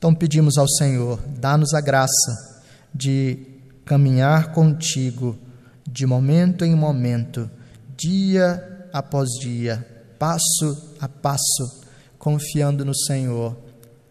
Então 0.00 0.14
pedimos 0.14 0.56
ao 0.56 0.66
Senhor, 0.66 1.20
dá-nos 1.38 1.74
a 1.74 1.80
graça 1.82 2.62
de 2.94 3.46
caminhar 3.84 4.50
contigo 4.50 5.38
de 5.86 6.06
momento 6.06 6.64
em 6.64 6.74
momento, 6.74 7.50
dia 7.98 8.88
após 8.94 9.28
dia, 9.42 9.86
passo 10.18 10.96
a 10.98 11.06
passo, 11.06 11.84
confiando 12.18 12.82
no 12.82 12.96
Senhor, 12.96 13.54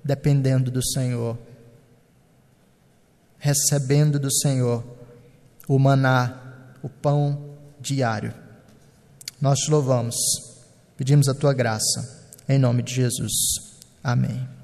dependendo 0.03 0.69
do 0.69 0.85
Senhor, 0.93 1.35
recebendo 3.39 4.19
do 4.19 4.31
Senhor 4.31 4.83
o 5.67 5.79
maná, 5.79 6.75
o 6.83 6.89
pão 6.89 7.55
diário. 7.81 8.31
Nós 9.41 9.57
te 9.57 9.71
louvamos, 9.71 10.15
pedimos 10.95 11.27
a 11.27 11.33
tua 11.33 11.51
graça, 11.51 12.27
em 12.47 12.59
nome 12.59 12.83
de 12.83 12.93
Jesus. 12.93 13.33
Amém. 14.03 14.58